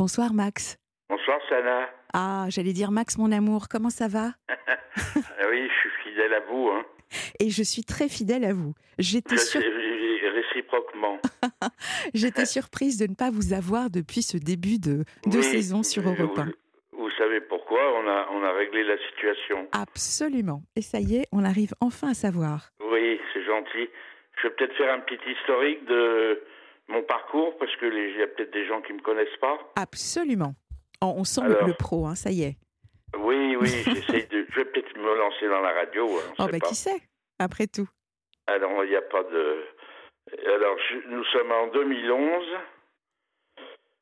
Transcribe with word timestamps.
Bonsoir 0.00 0.32
Max. 0.32 0.78
Bonsoir 1.10 1.38
Sana. 1.50 1.90
Ah, 2.14 2.46
j'allais 2.48 2.72
dire 2.72 2.90
Max 2.90 3.18
mon 3.18 3.30
amour, 3.32 3.68
comment 3.68 3.90
ça 3.90 4.08
va? 4.08 4.30
Oui, 5.50 5.68
je 5.68 5.74
suis 5.78 5.90
fidèle 6.04 6.32
à 6.32 6.40
vous. 6.40 6.70
Hein. 6.70 6.86
Et 7.38 7.50
je 7.50 7.62
suis 7.62 7.84
très 7.84 8.08
fidèle 8.08 8.46
à 8.46 8.54
vous. 8.54 8.72
J'étais 8.98 9.36
sur... 9.36 9.60
réciproquement. 9.60 11.18
J'étais 12.14 12.46
surprise 12.46 12.96
de 12.96 13.08
ne 13.08 13.14
pas 13.14 13.30
vous 13.30 13.52
avoir 13.52 13.90
depuis 13.90 14.22
ce 14.22 14.38
début 14.38 14.78
de, 14.78 15.04
de 15.26 15.42
saison 15.42 15.82
sur 15.82 16.02
Europe 16.08 16.38
1. 16.38 16.46
Vous, 16.92 17.10
savez 17.18 17.42
pourquoi? 17.42 17.80
On 17.98 18.08
a, 18.08 18.28
on 18.32 18.42
a 18.42 18.52
réglé 18.54 18.84
la 18.84 18.96
situation. 19.10 19.68
Absolument. 19.72 20.62
Et 20.76 20.82
ça 20.82 21.00
y 21.00 21.16
est, 21.16 21.26
on 21.30 21.44
arrive 21.44 21.74
enfin 21.82 22.12
à 22.12 22.14
savoir. 22.14 22.70
Oui, 22.90 23.20
c'est 23.34 23.44
gentil. 23.44 23.90
Je 24.40 24.48
vais 24.48 24.54
peut-être 24.54 24.76
faire 24.78 24.94
un 24.94 25.00
petit 25.00 25.20
historique 25.30 25.84
de 25.84 26.40
mon 26.90 27.02
parcours 27.02 27.56
parce 27.58 27.74
que 27.76 27.86
il 27.86 28.18
y 28.18 28.22
a 28.22 28.26
peut-être 28.26 28.52
des 28.52 28.66
gens 28.66 28.80
qui 28.82 28.92
me 28.92 29.00
connaissent 29.00 29.36
pas. 29.40 29.58
Absolument. 29.76 30.54
On, 31.02 31.24
sent 31.24 31.42
le 31.48 31.72
pro, 31.72 32.06
hein, 32.06 32.14
ça 32.14 32.30
y 32.30 32.42
est. 32.42 32.56
Oui, 33.18 33.56
oui, 33.56 33.68
j'essaie 33.84 34.26
de. 34.26 34.46
Je 34.50 34.56
vais 34.56 34.64
peut-être 34.66 34.96
me 34.96 35.16
lancer 35.16 35.48
dans 35.48 35.60
la 35.60 35.72
radio. 35.72 36.06
Hein, 36.06 36.34
oh, 36.38 36.46
bah, 36.50 36.60
qui 36.60 36.74
sait, 36.74 37.00
après 37.38 37.66
tout. 37.66 37.88
Alors, 38.46 38.84
il 38.84 38.90
n'y 38.90 38.96
a 38.96 39.02
pas 39.02 39.22
de. 39.22 39.64
Alors, 40.46 40.76
nous 41.08 41.24
sommes 41.24 41.52
en 41.52 41.68
2011. 41.68 42.44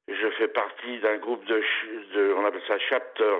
Je 0.08 0.30
fais 0.38 0.48
partie 0.48 0.98
d'un 1.00 1.18
groupe 1.18 1.44
de, 1.44 1.62
de, 2.14 2.34
On 2.34 2.44
appelle 2.44 2.62
ça 2.66 2.78
Chapter. 2.88 3.38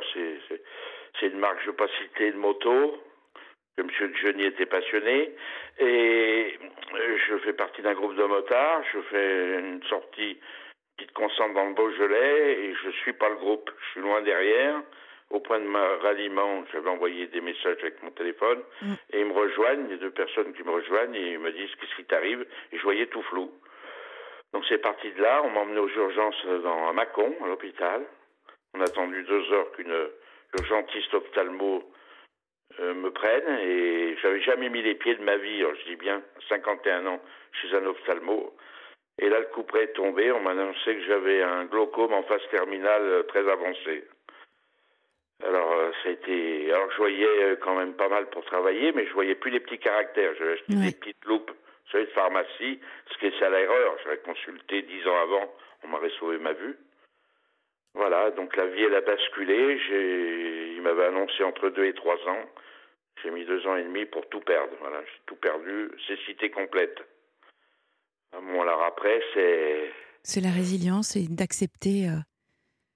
C'est 1.19 1.27
une 1.27 1.39
marque, 1.39 1.59
je 1.61 1.67
ne 1.67 1.71
veux 1.71 1.77
pas 1.77 1.89
citer, 2.03 2.33
de 2.33 2.37
moto. 2.37 3.03
Que 3.79 3.83
M. 3.83 4.15
Johnny 4.21 4.45
était 4.45 4.67
passionné. 4.67 5.31
Et 5.79 6.59
je 7.29 7.39
fais 7.39 7.53
partie 7.53 7.81
d'un 7.81 7.95
groupe 7.95 8.17
de 8.17 8.25
motards. 8.25 8.83
Je 8.93 9.01
fais 9.03 9.59
une 9.61 9.83
sortie 9.85 10.37
petite 10.97 11.13
concentre 11.13 11.55
dans 11.55 11.67
le 11.67 11.75
Beaujolais 11.75 12.59
et 12.61 12.75
je 12.75 12.91
suis 13.03 13.13
pas 13.13 13.29
le 13.29 13.37
groupe. 13.37 13.71
Je 13.81 13.91
suis 13.93 14.01
loin 14.01 14.21
derrière. 14.23 14.83
Au 15.31 15.39
point 15.39 15.61
de 15.61 15.67
ma 15.67 15.97
ralliement, 15.99 16.65
j'avais 16.73 16.89
envoyé 16.89 17.29
des 17.29 17.41
messages 17.41 17.77
avec 17.83 18.03
mon 18.03 18.11
téléphone 18.11 18.63
mm. 18.83 18.95
et 19.13 19.21
ils 19.21 19.27
me 19.27 19.33
rejoignent, 19.35 19.87
les 19.89 19.99
deux 19.99 20.11
personnes 20.11 20.53
qui 20.55 20.65
me 20.65 20.71
rejoignent 20.71 21.15
et 21.15 21.35
ils 21.35 21.39
me 21.39 21.53
disent 21.53 21.71
qu'est-ce 21.79 21.95
qui 21.95 22.05
t'arrive? 22.05 22.45
Et 22.73 22.79
je 22.79 22.83
voyais 22.83 23.07
tout 23.07 23.23
flou. 23.23 23.53
Donc 24.55 24.65
c'est 24.69 24.79
parti 24.79 25.13
de 25.13 25.23
là, 25.23 25.43
on 25.45 25.51
m'a 25.51 25.61
emmené 25.61 25.79
aux 25.79 25.89
urgences 25.89 26.47
dans, 26.65 26.89
à 26.89 26.93
Mâcon, 26.95 27.33
à 27.45 27.47
l'hôpital. 27.47 28.03
On 28.75 28.81
a 28.81 28.85
attendu 28.85 29.23
deux 29.23 29.53
heures 29.53 29.71
qu'une 29.73 29.95
urgentiste 30.59 31.13
ophtalmo 31.15 31.77
euh, 31.77 31.98
me 32.81 33.11
prenne 33.11 33.59
et 33.61 34.17
j'avais 34.23 34.41
jamais 34.43 34.69
mis 34.69 34.83
les 34.83 34.95
pieds 34.95 35.15
de 35.15 35.23
ma 35.23 35.37
vie, 35.37 35.61
je 35.61 35.91
dis 35.91 35.97
bien 35.97 36.23
51 36.49 37.07
ans 37.07 37.21
chez 37.53 37.75
un 37.75 37.85
ophtalmo. 37.87 38.55
Et 39.19 39.29
là, 39.29 39.41
le 39.41 39.47
coup 39.47 39.65
près 39.65 39.85
est 39.85 39.95
tombé. 39.95 40.31
On 40.31 40.41
m'a 40.41 40.53
annoncé 40.53 40.95
que 40.95 41.05
j'avais 41.07 41.43
un 41.43 41.65
glaucome 41.65 42.13
en 42.13 42.23
phase 42.23 42.47
terminale 42.51 43.03
euh, 43.03 43.23
très 43.25 43.49
avancée. 43.49 44.05
Alors, 45.45 45.73
euh, 45.73 45.91
ça 46.03 46.09
a 46.09 46.13
été. 46.13 46.73
Alors, 46.73 46.91
je 46.93 46.97
voyais 46.97 47.43
euh, 47.43 47.57
quand 47.61 47.77
même 47.77 47.95
pas 47.95 48.09
mal 48.09 48.29
pour 48.31 48.45
travailler, 48.45 48.93
mais 48.93 49.07
je 49.07 49.13
voyais 49.13 49.35
plus 49.35 49.51
les 49.51 49.61
petits 49.61 49.79
caractères. 49.79 50.35
J'avais 50.39 50.53
acheté 50.53 50.75
des 50.75 50.93
petites 50.93 51.25
loupes 51.25 51.51
sur 51.87 51.99
de 51.99 52.07
pharmacie, 52.07 52.81
ce 53.11 53.19
qui 53.19 53.27
est 53.27 53.43
à 53.43 53.51
l'erreur. 53.51 53.97
J'avais 54.05 54.19
consulté 54.19 54.83
dix 54.83 55.07
ans 55.09 55.21
avant, 55.21 55.53
on 55.83 55.89
m'aurait 55.89 56.13
sauvé 56.19 56.39
ma 56.39 56.53
vue. 56.53 56.77
Voilà, 57.95 58.31
donc 58.31 58.57
la 58.57 58.67
vie, 58.67 58.83
elle 58.83 58.95
a 58.95 59.01
basculé. 59.01 59.79
J'ai... 59.79 60.75
Il 60.75 60.83
m'avait 60.83 61.07
annoncé 61.07 61.43
entre 61.43 61.71
deux 61.71 61.85
et 61.85 61.95
trois 61.95 62.17
ans. 62.29 62.45
J'ai 63.23 63.31
mis 63.31 63.45
deux 63.45 63.67
ans 63.67 63.77
et 63.77 63.83
demi 63.83 64.05
pour 64.07 64.29
tout 64.29 64.41
perdre. 64.41 64.73
Voilà, 64.81 65.01
j'ai 65.05 65.21
tout 65.27 65.37
perdu, 65.37 65.91
cécité 66.07 66.51
complète. 66.51 66.99
Bon, 68.33 68.63
alors 68.63 68.83
après, 68.85 69.21
c'est. 69.35 69.91
C'est 70.23 70.41
la 70.41 70.51
résilience 70.51 71.17
et 71.17 71.27
d'accepter. 71.29 72.07
Euh... 72.09 72.21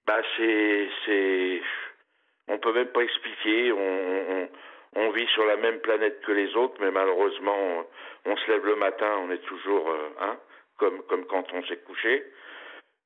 Bah, 0.05 0.21
c'est. 0.37 0.87
c'est... 1.05 1.61
On 2.47 2.57
peut 2.59 2.73
même 2.73 2.87
pas 2.87 3.01
expliquer. 3.01 3.71
On, 3.71 3.77
on, 3.77 4.49
on, 4.95 5.11
vit 5.11 5.27
sur 5.27 5.45
la 5.45 5.57
même 5.57 5.79
planète 5.79 6.21
que 6.21 6.31
les 6.31 6.55
autres, 6.55 6.75
mais 6.79 6.91
malheureusement, 6.91 7.85
on 8.25 8.37
se 8.37 8.51
lève 8.51 8.65
le 8.65 8.75
matin, 8.75 9.17
on 9.21 9.31
est 9.31 9.43
toujours. 9.45 9.89
Euh, 9.89 10.09
hein, 10.21 10.37
comme, 10.77 11.01
comme 11.03 11.25
quand 11.25 11.51
on 11.53 11.63
s'est 11.65 11.77
couché. 11.77 12.23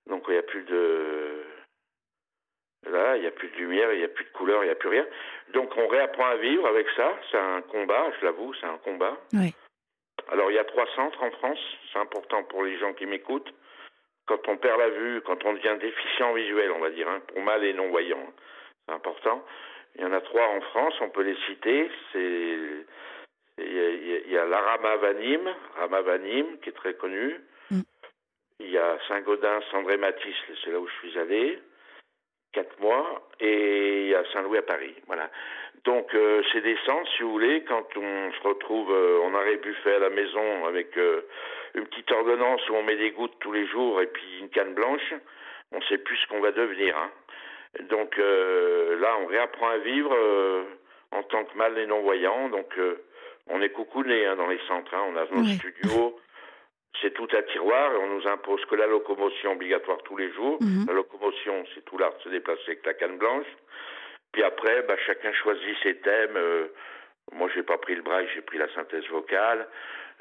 Donc, 0.08 0.24
il 0.28 0.34
n'y 0.34 0.40
a 0.40 0.44
plus 0.44 0.64
de. 0.64 1.44
Là, 2.86 3.18
il 3.18 3.22
n'y 3.22 3.28
a 3.28 3.32
plus 3.32 3.50
de 3.50 3.56
lumière, 3.58 3.92
il 3.92 4.00
n'y 4.00 4.06
a 4.06 4.10
plus 4.10 4.26
de 4.26 4.30
couleur, 4.30 4.64
il 4.64 4.68
n'y 4.68 4.72
a 4.72 4.76
plus 4.76 4.90
rien. 4.90 5.06
Donc, 5.54 5.76
on 5.76 5.88
réapprend 5.88 6.28
à 6.28 6.36
vivre 6.38 6.68
avec 6.68 6.88
ça. 6.96 7.18
C'est 7.32 7.38
un 7.38 7.62
combat, 7.62 8.12
je 8.20 8.26
l'avoue, 8.26 8.54
c'est 8.54 8.68
un 8.68 8.78
combat. 8.78 9.18
Oui. 9.34 9.54
Alors 10.30 10.52
il 10.52 10.56
y 10.56 10.60
a 10.60 10.66
trois 10.66 10.88
centres 10.96 11.22
en 11.24 11.32
France, 11.32 11.60
c'est 11.92 12.00
important 12.00 12.44
pour 12.44 12.64
les 12.64 12.78
gens 12.78 12.94
qui 12.94 13.06
m'écoutent. 13.06 13.54
Quand 14.26 14.48
on 14.50 14.58
perd 14.58 14.80
la 14.80 14.90
vue, 14.90 15.22
quand 15.22 15.46
on 15.46 15.54
devient 15.54 15.78
déficient 15.80 16.34
visuel, 16.34 16.72
on 16.72 16.80
va 16.80 16.90
dire, 16.90 17.08
hein, 17.08 17.22
pour 17.28 17.42
mal 17.42 17.64
et 17.64 17.74
non-voyant, 17.74 18.34
c'est 18.86 18.94
important. 18.94 19.44
Il 19.96 20.02
y 20.02 20.06
en 20.06 20.12
a 20.12 20.20
trois 20.20 20.48
en 20.50 20.62
France, 20.62 20.96
on 21.00 21.10
peut 21.10 21.24
les 21.24 21.38
citer. 21.48 21.90
C'est 22.12 22.58
il 23.60 24.32
y 24.32 24.38
a, 24.38 24.46
l'Arama 24.46 24.98
Vanim, 24.98 25.50
Rama 25.78 26.02
Vanim, 26.02 26.60
qui 26.60 26.70
est 26.70 26.74
très 26.74 26.94
connu. 26.94 27.40
Mm. 27.72 27.82
Il 28.60 28.70
y 28.70 28.78
a 28.78 28.98
Saint-Gaudin, 29.08 29.62
Sandré 29.72 29.98
Matisse, 29.98 30.36
c'est 30.64 30.72
là 30.72 30.80
où 30.80 30.88
je 30.88 31.08
suis 31.08 31.18
allé 31.18 31.60
quatre 32.54 32.80
mois, 32.80 33.28
et 33.40 34.16
a 34.16 34.24
Saint-Louis 34.34 34.58
à 34.58 34.64
Paris. 34.64 34.96
Voilà. 35.08 35.30
Donc 35.88 36.14
euh, 36.14 36.42
c'est 36.52 36.62
des 36.62 36.78
centres, 36.86 37.10
si 37.16 37.24
vous 37.24 37.32
voulez, 37.32 37.64
quand 37.64 37.86
on 37.96 38.32
se 38.32 38.48
retrouve 38.48 38.92
euh, 38.92 39.22
en 39.22 39.34
arrêt 39.34 39.58
buffet 39.58 39.96
à 39.96 40.00
la 40.00 40.10
maison 40.10 40.66
avec 40.66 40.98
euh, 40.98 41.22
une 41.76 41.86
petite 41.86 42.12
ordonnance 42.12 42.68
où 42.70 42.74
on 42.74 42.84
met 42.84 42.98
des 42.98 43.12
gouttes 43.12 43.38
tous 43.40 43.52
les 43.54 43.66
jours 43.68 44.02
et 44.02 44.08
puis 44.08 44.40
une 44.42 44.50
canne 44.50 44.74
blanche, 44.74 45.14
on 45.72 45.78
ne 45.78 45.84
sait 45.84 45.98
plus 45.98 46.18
ce 46.18 46.28
qu'on 46.28 46.42
va 46.42 46.52
devenir. 46.52 46.98
Hein. 46.98 47.12
Donc 47.90 48.18
là, 48.18 49.18
on 49.22 49.28
réapprend 49.28 49.70
à 49.70 49.78
vivre 49.78 50.16
en 51.12 51.22
tant 51.24 51.44
que 51.44 51.56
mal 51.58 51.78
et 51.78 51.86
non-voyant. 51.86 52.50
Donc 52.50 52.74
on 53.48 53.62
est 53.62 53.70
coucouné 53.70 54.26
hein, 54.26 54.36
dans 54.36 54.48
les 54.48 54.60
centres. 54.68 54.94
Hein. 54.96 55.04
On 55.10 55.16
a 55.16 55.26
nos 55.26 55.46
studios 55.46 56.20
c'est 57.02 57.14
tout 57.14 57.28
à 57.36 57.42
tiroir 57.44 57.94
et 57.94 57.98
on 57.98 58.08
nous 58.08 58.28
impose 58.28 58.64
que 58.66 58.76
la 58.76 58.88
locomotion 58.88 59.54
obligatoire 59.54 59.98
tous 60.04 60.18
les 60.18 60.32
jours. 60.34 60.58
Mhm. 60.62 60.86
La 60.88 60.94
locomotion, 60.94 61.64
c'est 61.74 61.86
tout 61.86 61.98
l'art 61.98 62.16
de 62.18 62.24
se 62.24 62.30
déplacer 62.30 62.64
avec 62.68 62.86
la 62.86 62.94
canne 62.94 63.18
blanche. 63.18 63.48
Puis 64.32 64.44
après, 64.44 64.84
bah, 64.84 64.96
chacun 65.06 65.32
choisit 65.34 65.78
ses 65.84 65.96
thèmes. 65.98 66.36
Euh, 66.36 66.68
moi, 67.34 67.50
j'ai 67.54 67.64
pas 67.64 67.78
pris 67.78 67.96
le 67.96 68.02
braille, 68.02 68.28
j'ai 68.34 68.42
pris 68.42 68.58
la 68.58 68.72
synthèse 68.74 69.08
vocale. 69.10 69.68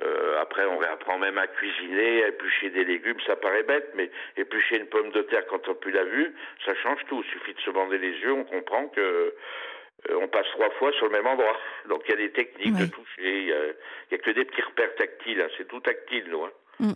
Euh, 0.03 0.41
après, 0.41 0.67
on 0.67 0.77
réapprend 0.77 1.19
même 1.19 1.39
à 1.39 1.47
cuisiner, 1.47 2.25
à 2.25 2.29
éplucher 2.29 2.71
des 2.71 2.85
légumes. 2.85 3.19
Ça 3.27 3.37
paraît 3.37 3.63
bête, 3.63 3.91
mais 3.95 4.11
éplucher 4.37 4.77
une 4.77 4.87
pomme 4.87 5.11
de 5.11 5.23
terre 5.23 5.47
quand 5.47 5.69
on 5.69 5.75
plus 5.75 5.93
la 5.93 6.05
vue, 6.05 6.35
ça 6.65 6.75
change 6.75 7.01
tout. 7.09 7.23
Il 7.25 7.31
suffit 7.31 7.55
de 7.55 7.61
se 7.61 7.71
bander 7.71 7.99
les 7.99 8.13
yeux, 8.19 8.33
on 8.33 8.45
comprend 8.45 8.89
que 8.89 9.01
euh, 9.01 10.19
on 10.21 10.29
passe 10.29 10.47
trois 10.53 10.71
fois 10.73 10.93
sur 10.93 11.07
le 11.07 11.13
même 11.13 11.27
endroit. 11.27 11.57
Donc 11.89 12.03
il 12.07 12.11
y 12.11 12.15
a 12.15 12.17
des 12.17 12.33
techniques 12.33 12.77
de 12.77 12.87
toucher, 12.87 13.39
il 13.41 13.47
n'y 13.47 14.15
a, 14.15 14.19
que 14.19 14.31
des 14.31 14.45
petits 14.45 14.63
repères 14.63 14.95
tactiles, 14.97 15.41
hein. 15.41 15.49
c'est 15.57 15.67
tout 15.67 15.81
tactile, 15.81 16.27
nous. 16.29 16.45
Hein. 16.45 16.53
Mm. 16.81 16.93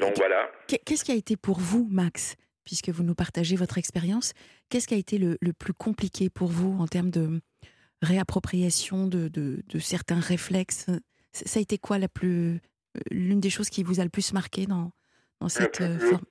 Donc 0.00 0.16
voilà. 0.16 0.50
Qu'est-ce 0.66 1.04
qui 1.04 1.12
a 1.12 1.16
été 1.16 1.36
pour 1.36 1.58
vous, 1.58 1.86
Max, 1.90 2.36
puisque 2.64 2.88
vous 2.90 3.02
nous 3.02 3.14
partagez 3.14 3.56
votre 3.56 3.78
expérience, 3.78 4.32
qu'est-ce 4.70 4.86
qui 4.86 4.94
a 4.94 4.98
été 4.98 5.18
le, 5.18 5.36
plus 5.52 5.74
compliqué 5.74 6.30
pour 6.30 6.48
vous 6.48 6.80
en 6.80 6.86
termes 6.86 7.10
de 7.10 7.40
réappropriation 8.02 9.06
de, 9.06 9.28
de, 9.28 9.78
certains 9.78 10.20
réflexes? 10.20 10.86
Ça 11.32 11.58
a 11.58 11.62
été 11.62 11.78
quoi 11.78 11.98
la 11.98 12.08
plus, 12.08 12.60
euh, 12.96 13.00
l'une 13.10 13.40
des 13.40 13.50
choses 13.50 13.70
qui 13.70 13.82
vous 13.82 13.98
a 13.98 14.04
le 14.04 14.10
plus 14.10 14.32
marqué 14.32 14.66
dans, 14.66 14.92
dans 15.40 15.48
cette 15.48 15.80
le, 15.80 15.86
euh, 15.86 15.98
forme? 15.98 16.24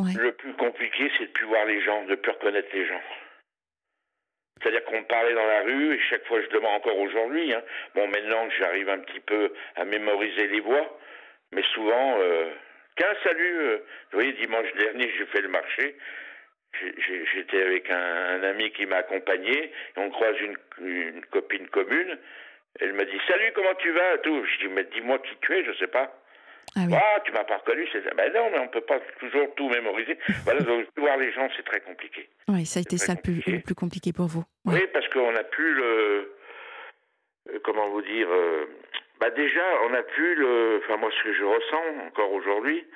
Le 0.00 0.32
plus 0.32 0.54
compliqué, 0.54 1.10
c'est 1.18 1.26
de 1.26 1.32
plus 1.32 1.46
voir 1.46 1.64
les 1.66 1.84
gens, 1.84 2.04
de 2.06 2.16
plus 2.16 2.32
reconnaître 2.32 2.68
les 2.72 2.86
gens. 2.86 3.00
C'est-à-dire 4.60 4.84
qu'on 4.84 5.04
parlait 5.04 5.34
dans 5.34 5.46
la 5.46 5.62
rue, 5.62 5.94
et 5.94 6.00
chaque 6.10 6.26
fois 6.26 6.40
je 6.42 6.48
demande 6.48 6.80
encore 6.80 6.98
aujourd'hui, 6.98 7.52
hein, 7.54 7.62
bon 7.94 8.06
maintenant 8.08 8.46
que 8.48 8.54
j'arrive 8.58 8.88
un 8.88 8.98
petit 8.98 9.20
peu 9.20 9.52
à 9.76 9.84
mémoriser 9.84 10.48
les 10.48 10.60
voix, 10.60 10.98
mais 11.52 11.62
souvent, 11.74 12.16
euh, 12.18 12.50
tiens, 12.96 13.14
salut, 13.22 13.58
euh, 13.58 13.76
vous 14.12 14.18
voyez, 14.18 14.32
dimanche 14.34 14.72
dernier 14.74 15.12
j'ai 15.16 15.26
fait 15.26 15.40
le 15.40 15.48
marché, 15.48 15.96
j'étais 17.34 17.62
avec 17.62 17.90
un, 17.90 18.42
ami 18.42 18.70
qui 18.72 18.86
m'a 18.86 18.96
accompagné, 18.96 19.64
et 19.64 19.72
on 19.96 20.10
croise 20.10 20.36
une, 20.40 20.56
une, 20.86 21.24
copine 21.26 21.66
commune, 21.68 22.18
elle 22.78 22.92
m'a 22.92 23.04
dit, 23.04 23.20
salut, 23.26 23.52
comment 23.54 23.74
tu 23.74 23.90
vas? 23.90 24.18
Tout. 24.18 24.44
Je 24.44 24.66
dis, 24.66 24.72
mais 24.72 24.84
dis-moi 24.84 25.18
qui 25.18 25.36
tu 25.40 25.52
es, 25.54 25.64
je 25.64 25.72
sais 25.78 25.88
pas. 25.88 26.16
Ah, 26.76 26.82
oui. 26.86 26.94
ah 26.94 27.20
tu 27.24 27.32
m'as 27.32 27.42
pas 27.42 27.56
reconnu, 27.56 27.86
c'est 27.90 28.04
ça. 28.04 28.10
Ben 28.14 28.32
non, 28.32 28.48
mais 28.52 28.60
on 28.60 28.68
peut 28.68 28.80
pas 28.82 29.00
toujours 29.18 29.52
tout 29.56 29.68
mémoriser. 29.68 30.16
voilà, 30.44 30.60
donc, 30.60 30.86
voir 30.96 31.16
les 31.16 31.32
gens, 31.32 31.48
c'est 31.56 31.64
très 31.64 31.80
compliqué. 31.80 32.28
Oui, 32.48 32.64
ça 32.64 32.78
a 32.78 32.82
été 32.82 32.96
ça 32.96 33.14
le 33.14 33.20
plus, 33.20 33.42
le 33.46 33.60
plus, 33.60 33.74
compliqué 33.74 34.12
pour 34.12 34.26
vous. 34.26 34.44
Oui, 34.66 34.80
parce 34.92 35.08
qu'on 35.08 35.32
n'a 35.32 35.42
plus 35.42 35.74
le. 35.74 36.32
Euh, 37.48 37.58
comment 37.64 37.88
vous 37.88 38.02
dire 38.02 38.28
euh, 38.30 38.66
Bah 39.20 39.30
déjà, 39.30 39.62
on 39.84 39.90
n'a 39.90 40.02
plus 40.02 40.34
le. 40.34 40.80
Enfin, 40.82 40.96
moi, 40.96 41.10
ce 41.10 41.22
que 41.22 41.34
je 41.34 41.44
ressens 41.44 42.06
encore 42.06 42.32
aujourd'hui, 42.32 42.86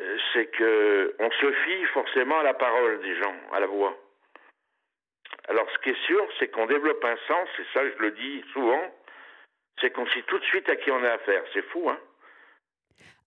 euh, 0.00 0.18
c'est 0.32 0.46
que 0.46 1.14
on 1.20 1.30
se 1.30 1.52
fie 1.52 1.84
forcément 1.94 2.40
à 2.40 2.42
la 2.42 2.54
parole 2.54 3.00
des 3.00 3.16
gens, 3.16 3.34
à 3.52 3.60
la 3.60 3.66
voix. 3.66 3.96
Alors, 5.48 5.66
ce 5.72 5.78
qui 5.78 5.90
est 5.90 6.06
sûr, 6.06 6.26
c'est 6.38 6.48
qu'on 6.48 6.66
développe 6.66 7.04
un 7.04 7.16
sens, 7.28 7.48
et 7.60 7.64
ça, 7.72 7.80
je 7.88 8.02
le 8.02 8.10
dis 8.10 8.44
souvent, 8.52 8.82
c'est 9.80 9.90
qu'on 9.90 10.06
sait 10.08 10.22
tout 10.22 10.38
de 10.38 10.44
suite 10.44 10.68
à 10.68 10.74
qui 10.74 10.90
on 10.90 11.02
a 11.04 11.10
affaire. 11.10 11.44
C'est 11.52 11.64
fou, 11.70 11.88
hein 11.88 11.98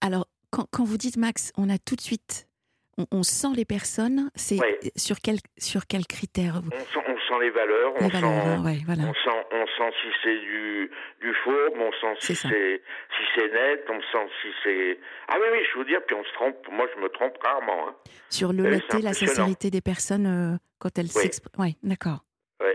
alors, 0.02 0.26
quand, 0.52 0.84
vous 0.84 0.98
dites, 0.98 1.18
Max, 1.18 1.52
on 1.58 1.70
a 1.70 1.78
tout 1.78 1.96
de 1.96 2.02
suite, 2.02 2.48
on, 3.12 3.24
sent 3.24 3.54
les 3.56 3.66
personnes. 3.66 4.30
C'est 4.36 4.58
sur 4.96 5.18
quel 5.22 5.38
sur 5.58 5.88
quel 5.88 6.06
critère 6.08 6.62
on 6.96 7.18
sent, 7.30 7.40
les 7.42 7.50
valeurs. 7.52 7.94
on, 7.96 8.10
sent, 8.10 8.84
voilà. 8.86 9.04
on 9.04 9.14
sent 9.14 9.46
on 9.52 9.66
sent 9.66 9.96
si 10.02 10.08
c'est 10.24 10.40
du 10.40 10.92
du 11.22 11.34
faux, 11.44 11.76
on 11.76 11.92
sent 11.94 12.16
si 12.20 12.36
c'est 12.36 12.82
si 13.16 13.24
c'est 13.36 13.52
net, 13.54 13.86
on 13.90 14.02
sent 14.02 14.28
si 14.42 14.48
c'est 14.64 15.00
ah 15.28 15.38
oui 15.40 15.48
oui 15.52 15.60
je 15.72 15.80
veux 15.80 15.86
dire 15.86 16.02
puis 16.06 16.16
on 16.16 16.24
se 16.24 16.34
trompe. 16.34 16.58
Moi 16.72 16.88
je 16.96 17.02
me 17.02 17.10
trompe 17.10 17.38
rarement. 17.44 17.90
Hein. 17.90 17.96
Sur 18.30 18.52
l'honnêteté, 18.52 19.02
la 19.02 19.14
sincérité 19.14 19.70
des 19.70 19.82
personnes 19.82 20.28
euh, 20.28 20.58
quand 20.80 20.98
elles 20.98 21.08
s'expriment. 21.08 21.52
Oui, 21.60 21.78
d'accord. 21.84 22.24
Oui. 22.62 22.74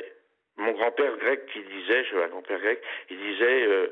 Mon 0.57 0.73
grand-père 0.73 1.17
grec 1.19 1.47
qui 1.53 1.61
disait, 1.61 2.05
je 2.05 2.17
un 2.17 2.29
grand-père 2.29 2.61
grec, 2.61 2.81
il 3.11 3.19
disait 3.19 3.67
euh, 3.67 3.89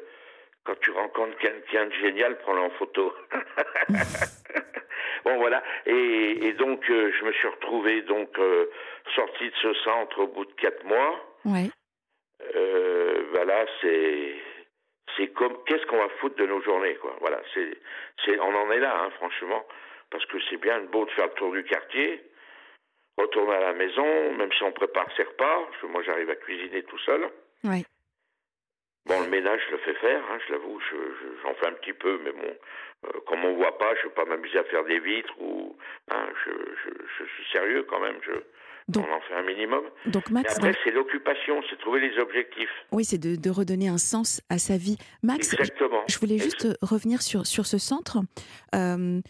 quand 0.65 0.79
tu 0.81 0.91
rencontres 0.93 1.37
quelqu'un 1.39 1.87
de 1.87 1.93
génial, 1.93 2.39
prends-le 2.39 2.61
en 2.61 2.71
photo. 2.71 3.13
bon 5.25 5.37
voilà. 5.37 5.63
Et, 5.87 6.53
donc 6.55 6.89
euh, 6.91 7.13
je 7.19 7.25
me 7.25 7.33
suis 7.33 7.49
retrouvé 7.49 8.03
donc 8.03 8.39
euh, 8.39 8.67
sorti 9.15 9.45
de 9.49 9.57
ce 9.63 9.75
centre 9.75 10.21
au 10.21 10.27
bout 10.27 10.45
de 10.45 10.53
quatre 10.53 10.85
mois. 10.85 11.25
Oui. 11.45 11.71
Euh, 12.55 13.25
voilà, 13.33 13.65
c'est 13.81 14.35
c'est 15.17 15.29
comme 15.29 15.57
qu'est-ce 15.65 15.87
qu'on 15.87 15.99
va 15.99 16.09
foutre 16.21 16.37
de 16.37 16.47
nos 16.47 16.61
journées 16.63 16.95
quoi. 16.97 17.17
Voilà, 17.21 17.41
c'est 17.55 17.77
c'est 18.25 18.39
on 18.39 18.55
en 18.55 18.71
est 18.71 18.81
là 18.81 19.03
hein, 19.03 19.11
franchement 19.17 19.65
parce 20.11 20.27
que 20.27 20.37
c'est 20.51 20.59
bien 20.59 20.81
beau 20.83 21.05
de 21.07 21.11
faire 21.13 21.27
le 21.27 21.33
tour 21.33 21.53
du 21.53 21.65
quartier, 21.65 22.23
retourner 23.17 23.55
à 23.55 23.61
la 23.61 23.73
maison, 23.73 24.33
même 24.35 24.53
si 24.53 24.63
on 24.63 24.73
prépare 24.73 25.09
ses 25.17 25.23
repas. 25.23 25.65
Parce 25.69 25.81
que 25.81 25.87
moi 25.87 26.03
j'arrive 26.03 26.31
à 26.31 26.37
cuisiner 26.37 26.83
tout 26.83 26.99
seul. 26.99 27.29
Oui. 27.65 27.85
Bon, 29.07 29.21
le 29.21 29.29
ménage, 29.29 29.61
je 29.67 29.73
le 29.73 29.79
fais 29.79 29.95
faire, 29.95 30.23
hein, 30.31 30.39
je 30.47 30.53
l'avoue, 30.53 30.79
j'en 31.43 31.55
fais 31.55 31.67
un 31.67 31.73
petit 31.73 31.93
peu, 31.93 32.21
mais 32.25 32.31
bon, 32.31 32.55
euh, 33.07 33.21
comme 33.27 33.45
on 33.45 33.57
voit 33.57 33.77
pas, 33.77 33.95
je 33.97 34.05
ne 34.05 34.09
vais 34.09 34.15
pas 34.15 34.25
m'amuser 34.25 34.59
à 34.59 34.65
faire 34.65 34.85
des 34.85 35.01
vitres 35.01 35.35
ou, 35.41 35.77
hein, 36.11 36.29
je, 36.45 37.25
suis 37.25 37.53
sérieux 37.53 37.85
quand 37.89 37.99
même, 37.99 38.17
je, 38.23 38.33
on 38.97 39.01
en 39.01 39.21
fait 39.21 39.35
un 39.35 39.43
minimum. 39.43 39.83
Donc 40.07 40.31
Max, 40.31 40.57
après, 40.57 40.77
c'est 40.85 40.93
l'occupation, 40.93 41.63
c'est 41.69 41.79
trouver 41.81 42.01
les 42.01 42.17
objectifs. 42.19 42.71
Oui, 42.93 43.05
c'est 43.05 43.19
de, 43.19 43.51
redonner 43.51 43.89
un 43.89 43.99
sens 43.99 44.41
à 44.49 44.59
sa 44.59 44.77
vie. 44.77 44.99
Max, 45.23 45.53
Exactement. 45.53 46.05
je 46.09 46.19
voulais 46.19 46.39
juste 46.39 46.69
revenir 46.81 47.23
sur, 47.23 47.47
sur 47.47 47.67
ce 47.67 47.79
centre. 47.79 48.19
Euh, 48.75 49.21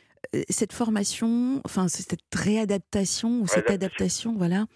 cette 0.48 0.72
formation, 0.72 1.60
enfin 1.64 1.88
cette 1.88 2.20
réadaptation 2.34 3.40
ou 3.40 3.46
cette 3.46 3.70
adaptation, 3.70 4.34
voilà. 4.36 4.66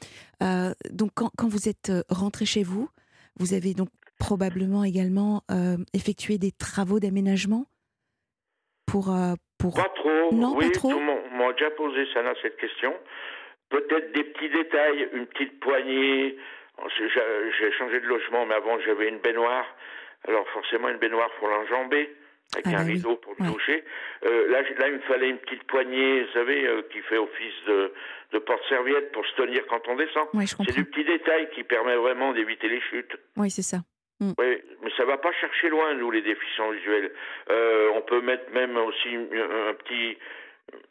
Euh, 0.43 0.73
donc 0.91 1.13
quand, 1.15 1.31
quand, 1.37 1.49
vous 1.49 1.69
êtes 1.69 1.93
rentré 2.09 2.45
chez 2.45 2.63
vous, 2.63 2.89
vous 3.39 3.55
avez 3.55 3.73
donc 3.73 3.89
probablement 4.19 4.85
également 4.85 5.43
euh, 5.51 5.77
effectuer 5.95 6.39
des 6.39 6.53
travaux 6.53 7.01
d'aménagement 7.01 7.67
pour, 8.87 9.15
euh, 9.15 9.35
pour... 9.59 9.75
Pas 9.75 9.93
trop. 9.95 10.33
Non, 10.33 10.55
oui, 10.57 10.67
pas 10.67 10.79
trop. 10.79 10.91
Tout 10.91 10.99
le 10.99 11.05
monde 11.05 11.21
m'a 11.33 11.53
déjà 11.53 11.71
posé 11.71 12.07
ça, 12.13 12.21
cette 12.43 12.57
question. 12.57 12.95
Peut-être 13.69 14.13
des 14.13 14.25
petits 14.25 14.51
détails, 14.51 15.09
une 15.13 15.27
petite 15.27 15.59
poignée. 15.61 16.37
J'ai 16.99 17.73
changé 17.73 18.01
de 18.01 18.07
logement, 18.07 18.47
mais 18.47 18.55
avant 18.55 18.79
j'avais 18.81 19.09
une 19.09 19.19
baignoire. 19.19 19.65
Alors 20.29 20.47
forcément 20.49 20.89
une 20.89 20.99
baignoire 20.99 21.31
pour 21.39 21.49
l'enjamber 21.49 22.15
avec 22.55 22.67
ah 22.67 22.71
un 22.71 22.85
bah 22.85 22.93
rideau 22.93 23.17
pour 23.17 23.35
le 23.39 23.53
toucher. 23.53 23.85
Euh, 24.25 24.51
là, 24.51 24.63
là, 24.63 24.89
il 24.89 24.95
me 24.95 25.01
fallait 25.01 25.31
une 25.31 25.39
petite 25.39 25.65
poignée, 25.65 26.23
vous 26.23 26.33
savez, 26.33 26.67
euh, 26.67 26.83
qui 26.93 27.01
fait 27.01 27.19
office 27.19 27.55
de, 27.67 27.93
de 28.33 28.39
porte-serviette 28.39 29.13
pour 29.13 29.27
se 29.27 29.35
tenir 29.35 29.67
quand 29.69 29.81
on 29.89 29.97
descend. 29.97 30.29
c'est 30.35 30.75
du 30.75 30.85
petit 30.85 31.05
détail 31.05 31.49
qui 31.55 31.65
permet 31.65 31.97
vraiment 31.97 32.33
d'éviter 32.33 32.69
les 32.69 32.81
chutes. 32.81 33.17
Oui, 33.37 33.51
c'est 33.51 33.63
ça. 33.63 33.79
Mm. 34.21 34.33
Oui, 34.39 34.63
mais 34.83 34.91
ça 34.97 35.05
va 35.05 35.19
pas 35.19 35.33
chercher 35.33 35.69
loin, 35.69 35.95
nous, 35.95 36.11
les 36.11 36.23
déficients 36.23 36.71
visuels. 36.71 37.13
Euh, 37.51 37.91
on 37.95 38.03
peut 38.03 38.21
mettre 38.23 38.51
même 38.53 38.77
aussi 38.79 39.15
un, 39.15 39.75
petit 39.75 40.17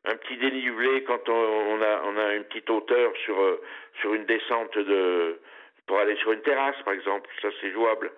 un 0.06 0.16
petit 0.16 0.38
dénivelé 0.38 1.04
quand 1.04 1.28
on, 1.28 1.82
a 1.82 2.02
on 2.06 2.18
a 2.18 2.36
une 2.36 2.44
petite 2.44 2.70
hauteur 2.70 3.12
sur 3.24 3.40
euh, 3.40 3.62
sur 4.02 4.14
une 4.14 4.26
descente 4.26 4.78
de 4.78 5.40
pour 5.88 6.00
aller 6.00 6.16
sur 6.18 6.32
une 6.32 6.42
terrasse, 6.42 6.76
par 6.84 6.94
exemple. 6.94 7.30
Ça, 7.42 7.50
c'est 7.62 7.72
jouable. 7.72 8.12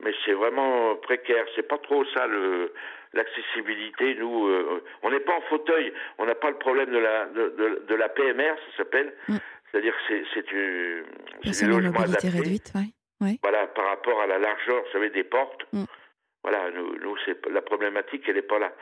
Mais 0.00 0.14
c'est 0.24 0.32
vraiment 0.32 0.94
précaire. 0.96 1.44
C'est 1.56 1.66
pas 1.66 1.78
trop 1.78 2.04
ça 2.16 2.26
le 2.28 2.72
l'accessibilité. 3.14 4.14
Nous, 4.14 4.46
euh, 4.46 4.84
on 5.02 5.10
n'est 5.10 5.20
pas 5.20 5.34
en 5.34 5.40
fauteuil. 5.42 5.92
On 6.18 6.26
n'a 6.26 6.36
pas 6.36 6.50
le 6.50 6.58
problème 6.58 6.90
de 6.90 6.98
la 6.98 7.26
de, 7.26 7.82
de, 7.88 7.94
la 7.94 8.08
PMR, 8.08 8.54
ça 8.54 8.76
s'appelle. 8.76 9.12
Mm. 9.28 9.36
C'est-à-dire 9.70 9.94
que 9.94 10.00
c'est 10.06 10.24
c'est 10.32 10.46
du, 10.46 11.04
c'est 11.42 11.66
des 11.66 11.72
logements 11.72 12.00
adaptés. 12.00 12.28
réduite, 12.28 12.72
ouais. 12.76 12.92
Voilà, 13.42 13.66
par 13.66 13.67
rapport 13.98 14.20
à 14.20 14.26
la 14.26 14.38
largeur, 14.38 14.82
vous 14.84 14.92
savez, 14.92 15.10
des 15.10 15.24
portes. 15.24 15.66
Mm. 15.72 15.84
Voilà, 16.42 16.70
nous, 16.70 16.96
nous 17.00 17.16
c'est 17.24 17.46
la 17.46 17.62
problématique, 17.62 18.24
elle 18.28 18.36
n'est 18.36 18.42
pas 18.42 18.58
là. 18.58 18.72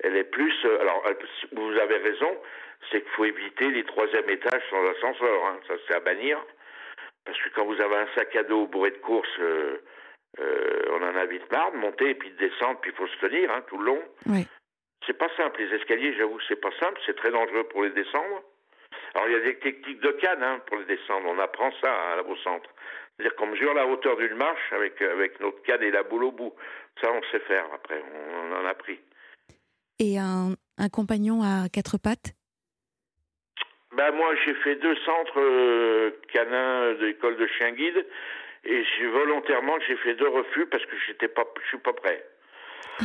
Elle 0.00 0.16
est 0.16 0.24
plus. 0.24 0.54
Euh, 0.64 0.80
alors, 0.80 1.04
vous 1.52 1.78
avez 1.78 1.96
raison, 1.98 2.36
c'est 2.90 3.00
qu'il 3.00 3.10
faut 3.12 3.24
éviter 3.24 3.70
les 3.70 3.84
troisième 3.84 4.28
étages 4.28 4.62
sans 4.70 4.84
ascenseur. 4.88 5.46
Hein, 5.46 5.60
ça, 5.68 5.74
c'est 5.86 5.94
à 5.94 6.00
bannir. 6.00 6.38
Parce 7.24 7.38
que 7.38 7.48
quand 7.50 7.64
vous 7.64 7.80
avez 7.80 7.96
un 7.96 8.08
sac 8.14 8.34
à 8.36 8.42
dos 8.42 8.66
bourré 8.66 8.90
de 8.90 8.98
courses, 8.98 9.38
euh, 9.38 9.78
euh, 10.40 10.82
on 10.90 11.02
en 11.02 11.16
a 11.16 11.24
vite 11.26 11.50
marre 11.50 11.72
de 11.72 11.78
monter 11.78 12.10
et 12.10 12.14
puis 12.14 12.30
de 12.30 12.36
descendre, 12.36 12.80
puis 12.80 12.90
il 12.90 12.96
faut 12.96 13.06
se 13.06 13.18
tenir 13.18 13.50
hein, 13.50 13.62
tout 13.68 13.78
le 13.78 13.84
long. 13.84 14.02
Oui. 14.26 14.46
C'est 15.06 15.16
pas 15.16 15.28
simple. 15.36 15.62
Les 15.62 15.74
escaliers, 15.76 16.14
j'avoue, 16.16 16.40
c'est 16.48 16.60
pas 16.60 16.72
simple. 16.80 17.00
C'est 17.06 17.16
très 17.16 17.30
dangereux 17.30 17.64
pour 17.64 17.84
les 17.84 17.90
descendre. 17.90 18.42
Alors, 19.14 19.28
il 19.28 19.32
y 19.32 19.36
a 19.36 19.40
des 19.40 19.58
techniques 19.58 20.00
de 20.00 20.10
canne 20.12 20.42
hein, 20.42 20.60
pour 20.66 20.78
les 20.78 20.84
descendre. 20.84 21.28
On 21.28 21.38
apprend 21.38 21.70
ça 21.82 22.16
la 22.16 22.22
centre. 22.42 22.68
C'est-à-dire 23.16 23.36
qu'on 23.36 23.46
mesure 23.46 23.74
la 23.74 23.86
hauteur 23.86 24.16
d'une 24.16 24.34
marche 24.34 24.72
avec, 24.72 25.00
avec 25.00 25.38
notre 25.40 25.62
canne 25.62 25.82
et 25.82 25.90
la 25.90 26.02
boule 26.02 26.24
au 26.24 26.32
bout. 26.32 26.54
Ça, 27.00 27.12
on 27.12 27.22
sait 27.30 27.40
faire 27.40 27.66
après, 27.72 28.02
on 28.12 28.52
en 28.52 28.66
a 28.66 28.74
pris. 28.74 28.98
Et 30.00 30.18
un, 30.18 30.54
un 30.78 30.88
compagnon 30.88 31.42
à 31.42 31.68
quatre 31.68 31.98
pattes? 31.98 32.34
Ben 33.96 34.10
moi, 34.10 34.34
j'ai 34.44 34.54
fait 34.54 34.74
deux 34.76 34.96
centres 35.04 35.40
euh, 35.40 36.10
canins 36.32 36.94
de 36.94 37.06
l'école 37.06 37.36
de 37.36 37.46
chien 37.46 37.70
guide 37.72 38.04
et 38.64 38.82
volontairement 39.12 39.78
j'ai 39.86 39.96
fait 39.96 40.14
deux 40.14 40.28
refus 40.28 40.66
parce 40.66 40.84
que 40.86 40.96
j'étais 41.06 41.28
pas, 41.28 41.44
je 41.62 41.68
suis 41.68 41.78
pas 41.78 41.92
prêt. 41.92 42.24
Ah. 43.00 43.04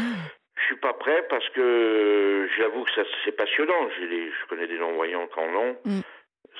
Je 0.55 0.63
suis 0.65 0.77
pas 0.77 0.93
prêt 0.93 1.25
parce 1.29 1.47
que 1.49 2.49
j'avoue 2.57 2.83
que 2.85 2.91
ça 2.93 3.03
c'est 3.23 3.31
passionnant. 3.31 3.89
je 3.99 4.45
connais 4.47 4.67
des 4.67 4.77
non 4.77 4.93
voyants 4.93 5.27
qui 5.27 5.39
en 5.39 5.55
ont. 5.55 5.77
Mm. 5.85 5.99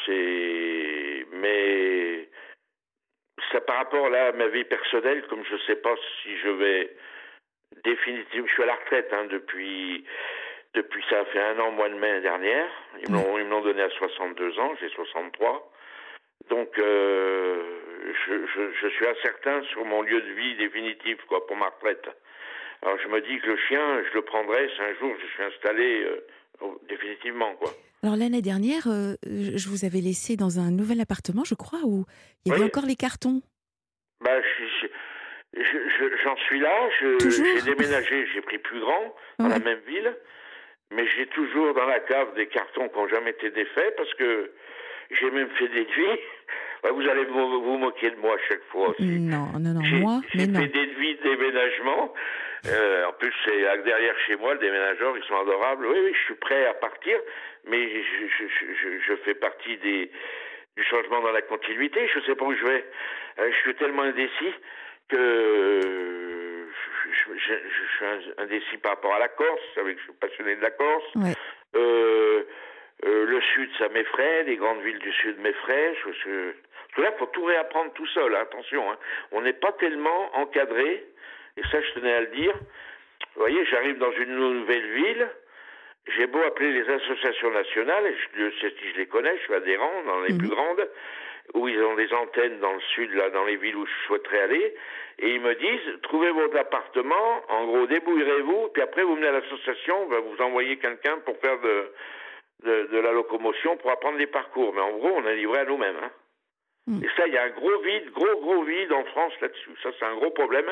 C'est 0.06 1.26
mais 1.34 2.29
ça 3.52 3.62
par 3.62 3.78
rapport 3.78 4.10
là 4.10 4.28
à 4.28 4.32
ma 4.32 4.48
vie 4.48 4.64
personnelle, 4.64 5.26
comme 5.28 5.44
je 5.46 5.54
ne 5.54 5.60
sais 5.60 5.76
pas 5.76 5.96
si 6.22 6.38
je 6.38 6.50
vais 6.50 6.96
définitivement, 7.84 8.48
je 8.48 8.54
suis 8.54 8.64
à 8.64 8.68
la 8.68 8.76
retraite 8.76 9.10
hein, 9.14 9.26
depuis 9.30 10.04
depuis 10.74 11.04
ça 11.10 11.26
fait 11.26 11.42
un 11.42 11.60
an 11.60 11.72
mois 11.72 11.90
de 11.90 11.96
mai 11.96 12.22
dernière. 12.22 12.70
Ils 13.02 13.12
m'ont 13.12 13.40
ils 13.40 13.50
donné 13.64 13.82
à 13.82 13.90
62 13.90 14.60
ans, 14.60 14.76
j'ai 14.80 14.90
63. 14.90 15.72
Donc 16.50 16.78
euh, 16.80 17.62
je, 18.28 18.34
je, 18.48 18.72
je, 18.82 18.88
suis 18.88 19.08
incertain 19.08 19.62
sur 19.64 19.84
mon 19.86 20.02
lieu 20.02 20.22
de 20.22 20.32
vie 20.32 20.56
définitif 20.56 21.18
quoi 21.28 21.46
pour 21.48 21.58
ma 21.58 21.70
retraite. 21.70 22.10
Alors 22.82 22.98
je 23.00 23.08
me 23.08 23.20
dis 23.22 23.40
que 23.40 23.48
le 23.48 23.58
chien, 23.58 24.04
je 24.10 24.14
le 24.14 24.22
prendrai 24.22 24.70
si 24.76 24.82
un 24.82 24.94
jour 24.96 25.14
je 25.22 25.28
suis 25.28 25.44
installé 25.44 26.04
euh, 26.04 26.26
définitivement 26.88 27.56
quoi. 27.56 27.72
Alors 28.02 28.16
l'année 28.16 28.42
dernière, 28.42 28.88
euh, 28.88 29.16
je 29.26 29.68
vous 29.68 29.84
avais 29.84 30.00
laissé 30.00 30.38
dans 30.38 30.60
un 30.60 30.72
nouvel 30.72 31.02
appartement, 31.02 31.44
je 31.44 31.56
crois, 31.56 31.80
où 31.84 32.06
il 32.46 32.52
y 32.52 32.56
avait 32.56 32.64
encore 32.64 32.86
les 32.86 32.96
cartons. 32.96 33.42
Bah, 34.22 34.40
j'en 35.54 36.36
suis 36.48 36.60
là. 36.60 36.90
J'ai 37.20 37.62
déménagé, 37.64 38.26
j'ai 38.34 38.42
pris 38.42 38.58
plus 38.58 38.80
grand 38.80 39.16
dans 39.40 39.50
la 39.50 39.60
même 39.60 39.80
ville, 39.86 40.16
mais 40.92 41.06
j'ai 41.18 41.28
toujours 41.28 41.74
dans 41.74 41.86
la 41.86 42.00
cave 42.00 42.34
des 42.36 42.48
cartons 42.48 42.88
qui 42.88 42.98
n'ont 42.98 43.08
jamais 43.10 43.32
été 43.32 43.52
défaits 43.52 43.96
parce 43.98 44.14
que 44.14 44.52
j'ai 45.12 45.32
même 45.32 45.50
fait 45.58 45.68
des 45.68 45.84
devis. 45.84 46.20
vous 46.94 47.02
allez 47.02 47.26
vous, 47.26 47.64
vous, 47.64 47.78
moquer 47.78 48.12
de 48.12 48.16
moi 48.18 48.36
à 48.36 48.48
chaque 48.48 48.64
fois 48.72 48.90
aussi. 48.90 49.20
Non, 49.20 49.48
non, 49.60 49.74
non, 49.74 49.82
moi, 50.00 50.22
J'ai 50.34 50.40
fait 50.40 50.48
des 50.48 50.88
devis 50.88 51.16
de 51.18 51.24
déménagement. 51.24 52.14
Euh, 52.68 53.06
en 53.06 53.14
plus, 53.14 53.34
c'est 53.46 53.84
derrière 53.84 54.18
chez 54.28 54.36
moi, 54.36 54.54
le 54.54 54.60
déménageur, 54.60 55.18
ils 55.18 55.24
sont 55.24 55.40
adorables. 55.40 55.86
Oui, 55.86 56.00
oui, 56.04 56.14
je 56.14 56.24
suis 56.26 56.36
prêt 56.36 56.66
à 56.66 56.74
partir, 56.74 57.18
mais 57.66 58.04
je, 58.04 58.28
je, 58.28 58.74
je, 58.74 59.00
je 59.00 59.16
fais 59.24 59.34
partie 59.34 59.78
des, 59.78 60.12
du 60.76 60.84
changement 60.84 61.22
dans 61.22 61.32
la 61.32 61.42
continuité. 61.42 62.08
Je 62.08 62.20
ne 62.20 62.24
sais 62.26 62.36
pas 62.36 62.46
où 62.46 62.54
je 62.54 62.66
vais. 62.66 62.86
Euh, 63.40 63.52
je 63.52 63.58
suis 63.58 63.76
tellement 63.76 64.04
indécis 64.04 64.54
que 65.10 65.80
je, 67.12 67.34
suis 67.98 68.34
indécis 68.38 68.78
par 68.78 68.94
rapport 68.94 69.14
à 69.14 69.20
la 69.20 69.28
Corse. 69.28 69.62
Vous 69.70 69.82
savez 69.82 69.94
que 69.94 70.00
je 70.00 70.06
suis 70.06 70.14
passionné 70.14 70.56
de 70.56 70.62
la 70.62 70.72
Corse. 70.72 71.14
Euh, 71.76 72.44
euh, 73.06 73.26
le 73.26 73.42
Sud, 73.42 73.70
ça 73.78 73.90
m'effraie. 73.90 74.44
Les 74.44 74.58
grandes 74.58 74.82
villes 74.82 75.00
du 75.00 75.12
Sud 75.14 75.40
m'effraient. 75.40 75.96
Je, 75.96 76.12
je... 76.12 76.52
Parce 76.52 76.96
que 76.96 77.02
là, 77.02 77.12
faut 77.18 77.26
tout 77.28 77.44
réapprendre 77.44 77.92
tout 77.94 78.08
seul. 78.08 78.36
Hein, 78.36 78.42
attention, 78.42 78.92
hein. 78.92 78.98
on 79.32 79.42
n'est 79.42 79.54
pas 79.54 79.72
tellement 79.74 80.36
encadré. 80.36 81.06
Et 81.60 81.68
ça, 81.72 81.82
je 81.82 82.00
tenais 82.00 82.14
à 82.14 82.22
le 82.22 82.28
dire. 82.28 82.54
Vous 83.36 83.42
voyez, 83.42 83.66
j'arrive 83.66 83.98
dans 83.98 84.12
une 84.14 84.36
nouvelle 84.36 84.92
ville. 84.94 85.28
J'ai 86.18 86.28
beau 86.28 86.42
appeler 86.42 86.72
les 86.72 86.90
associations 86.90 87.52
nationales, 87.52 88.08
et 88.08 88.16
je, 88.36 88.50
sais 88.62 88.74
si 88.80 88.92
je 88.94 88.98
les 88.98 89.06
connais, 89.06 89.36
je 89.38 89.44
suis 89.44 89.54
adhérent 89.54 90.04
dans 90.06 90.22
les 90.22 90.34
mhm. 90.34 90.40
plus 90.40 90.50
grandes, 90.50 90.90
où 91.54 91.68
ils 91.68 91.82
ont 91.84 91.96
des 91.96 92.12
antennes 92.14 92.60
dans 92.60 92.74
le 92.74 92.82
sud, 92.96 93.14
là, 93.14 93.30
dans 93.30 93.44
les 93.44 93.58
villes 93.58 93.76
où 93.76 93.86
je 93.86 94.08
souhaiterais 94.08 94.42
aller, 94.42 94.76
et 95.20 95.36
ils 95.36 95.42
me 95.42 95.54
disent, 95.56 96.02
trouvez 96.04 96.32
votre 96.32 96.58
appartement, 96.58 97.44
en 97.50 97.66
gros, 97.66 97.86
débrouillerez-vous, 97.88 98.70
puis 98.70 98.82
après 98.82 99.04
vous 99.04 99.16
venez 99.16 99.28
à 99.28 99.34
l'association, 99.34 100.04
on 100.04 100.08
va 100.08 100.20
vous 100.20 100.42
envoyer 100.42 100.78
quelqu'un 100.78 101.18
pour 101.26 101.38
faire 101.40 101.60
de, 101.60 101.92
de, 102.64 103.00
la 103.00 103.12
locomotion 103.12 103.78
pour 103.78 103.92
apprendre 103.92 104.18
les 104.18 104.28
parcours. 104.28 104.74
Mais 104.74 104.82
en 104.82 104.98
gros, 104.98 105.12
on 105.16 105.28
est 105.28 105.36
livré 105.36 105.60
à 105.60 105.66
nous-mêmes. 105.66 105.98
Hein. 106.02 106.12
Mm. 106.88 107.04
Et 107.04 107.08
ça, 107.16 107.28
il 107.28 107.34
y 107.34 107.38
a 107.38 107.44
un 107.44 107.50
gros 107.50 107.80
vide, 107.82 108.12
gros, 108.12 108.40
gros 108.42 108.64
vide 108.64 108.92
en 108.92 109.04
France 109.06 109.34
là-dessus. 109.42 109.72
Ça, 109.84 109.90
c'est 109.98 110.06
un 110.06 110.16
gros 110.16 110.32
problème. 110.32 110.70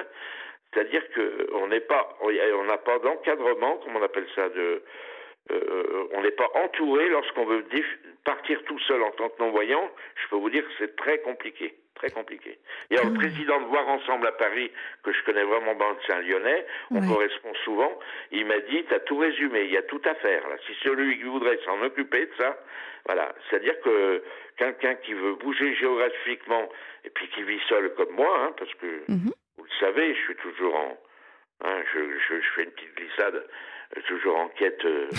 C'est-à-dire 0.73 1.03
qu'on 1.13 1.67
n'est 1.67 1.81
pas, 1.81 2.17
on 2.21 2.63
n'a 2.65 2.77
pas 2.77 2.99
d'encadrement, 2.99 3.77
comme 3.77 3.95
on 3.95 4.03
appelle 4.03 4.27
ça, 4.35 4.49
de, 4.49 4.83
euh, 5.51 6.07
on 6.13 6.21
n'est 6.21 6.31
pas 6.31 6.49
entouré 6.55 7.07
lorsqu'on 7.09 7.45
veut 7.45 7.63
partir 8.25 8.61
tout 8.63 8.79
seul 8.79 9.01
en 9.01 9.11
tant 9.11 9.29
que 9.29 9.41
non-voyant. 9.41 9.89
Je 10.23 10.29
peux 10.29 10.35
vous 10.35 10.49
dire 10.49 10.63
que 10.63 10.71
c'est 10.77 10.95
très 10.97 11.19
compliqué, 11.19 11.75
très 11.95 12.09
compliqué. 12.09 12.59
Il 12.89 12.97
y 12.97 12.99
a 12.99 13.03
le 13.03 13.13
président 13.13 13.61
de 13.61 13.65
Voir 13.67 13.87
Ensemble 13.87 14.27
à 14.27 14.33
Paris, 14.33 14.71
que 15.03 15.13
je 15.13 15.23
connais 15.23 15.43
vraiment 15.43 15.75
bien, 15.75 15.95
c'est 16.05 16.13
un 16.13 16.21
Lyonnais, 16.21 16.65
on 16.91 17.07
correspond 17.07 17.53
souvent. 17.63 17.97
Il 18.31 18.45
m'a 18.45 18.59
dit, 18.59 18.83
tu 18.87 18.93
as 18.93 18.99
tout 18.99 19.17
résumé, 19.17 19.63
il 19.63 19.71
y 19.71 19.77
a 19.77 19.83
tout 19.83 20.01
à 20.03 20.15
faire. 20.15 20.47
Là. 20.49 20.55
Si 20.65 20.73
celui 20.83 21.17
qui 21.17 21.23
voudrait 21.23 21.59
s'en 21.63 21.81
occuper 21.81 22.25
de 22.25 22.31
ça, 22.37 22.57
voilà. 23.05 23.33
C'est-à-dire 23.49 23.79
que 23.81 24.21
quelqu'un 24.57 24.95
qui 24.95 25.13
veut 25.13 25.35
bouger 25.35 25.73
géographiquement 25.75 26.67
et 27.05 27.09
puis 27.09 27.29
qui 27.29 27.43
vit 27.43 27.61
seul 27.69 27.93
comme 27.93 28.11
moi, 28.11 28.37
hein, 28.41 28.53
parce 28.57 28.73
que 28.75 29.03
mhm. 29.07 29.31
Vous 29.67 29.85
le 29.85 29.93
savez, 29.93 30.15
je 30.15 30.19
suis 30.21 30.35
toujours 30.35 30.75
en, 30.75 30.97
hein, 31.65 31.83
je, 31.93 31.99
je, 31.99 32.41
je, 32.41 32.47
fais 32.55 32.63
une 32.63 32.71
petite 32.71 32.95
glissade 32.95 33.43
toujours 34.07 34.37
en 34.37 34.47
quête 34.49 34.83
euh, 34.85 35.09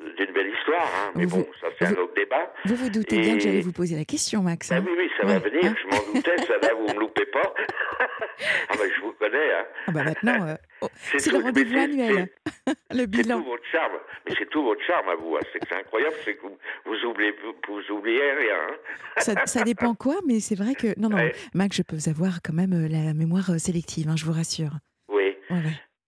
d'une 0.16 0.32
belle 0.32 0.48
histoire, 0.48 0.84
hein. 0.84 1.12
mais 1.14 1.26
bon, 1.26 1.46
ça 1.60 1.68
c'est 1.78 1.86
un 1.86 1.92
autre 1.92 2.14
débat. 2.14 2.52
Vous 2.64 2.74
vous 2.76 2.90
doutez 2.90 3.18
bien 3.20 3.34
que 3.34 3.40
j'allais 3.40 3.60
vous 3.60 3.72
poser 3.72 3.96
la 3.96 4.04
question, 4.04 4.42
Max. 4.42 4.70
Ah, 4.72 4.80
oui, 4.80 4.92
oui, 4.96 5.10
ça 5.18 5.26
va 5.26 5.38
venir, 5.38 5.74
je 5.82 5.86
m'en 5.88 6.12
doutais, 6.12 6.36
ça 6.38 6.58
va, 6.62 6.74
vous 6.74 6.86
ne 6.86 6.94
me 6.94 7.00
loupez 7.00 7.26
pas. 7.26 7.54
ah 8.00 8.74
ben, 8.78 8.90
je 8.94 9.00
vous 9.00 9.12
connais. 9.12 9.52
Hein. 9.52 9.64
Ah 9.86 9.92
bah 9.92 10.04
maintenant, 10.04 10.46
euh, 10.46 10.54
oh, 10.82 10.88
c'est 11.18 11.32
le 11.32 11.38
rendez-vous 11.38 11.78
annuel, 11.78 12.28
le 12.90 13.06
bilan. 13.06 13.38
C'est 13.38 13.44
tout 13.44 13.50
votre 13.50 13.66
charme, 13.66 13.92
mais 14.26 14.34
c'est 14.36 14.50
tout 14.50 14.62
votre 14.62 14.82
charme 14.82 15.08
à 15.08 15.14
vous, 15.14 15.36
hein. 15.36 15.40
c'est 15.52 15.72
incroyable, 15.72 16.14
c'est 16.24 16.34
que 16.34 16.42
vous, 16.42 16.58
vous, 16.84 17.04
oubliez, 17.04 17.34
vous, 17.68 17.94
oubliez 17.94 18.32
rien. 18.32 18.56
Hein. 18.68 18.76
ça, 19.18 19.46
ça, 19.46 19.62
dépend 19.62 19.94
quoi, 19.94 20.16
mais 20.26 20.40
c'est 20.40 20.56
vrai 20.56 20.74
que... 20.74 20.98
Non, 20.98 21.08
non, 21.08 21.18
Max, 21.54 21.76
je 21.76 21.82
peux 21.82 21.96
avoir 22.08 22.40
quand 22.44 22.54
même 22.54 22.72
euh, 22.72 22.88
la 22.88 23.14
mémoire 23.14 23.58
sélective, 23.58 24.06
je 24.16 24.24
vous 24.24 24.32
rassure. 24.32 24.72
Oui. 25.08 25.36
Ouais, 25.50 25.62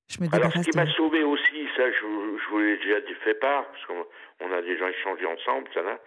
Je 0.08 0.22
me 0.22 0.34
Alors, 0.34 0.52
ce 0.52 0.70
qui 0.70 0.76
m'a 0.76 0.86
sauvé 0.92 1.22
aussi, 1.22 1.68
ça, 1.76 1.90
je, 1.90 2.00
je 2.00 2.50
vous 2.50 2.58
l'ai 2.58 2.76
déjà 2.78 3.00
fait 3.24 3.34
part, 3.34 3.66
parce 3.70 3.86
qu'on 3.86 4.52
a 4.52 4.62
déjà 4.62 4.90
échangé 4.90 5.26
ensemble, 5.26 5.68
ça 5.74 5.82
là. 5.82 5.98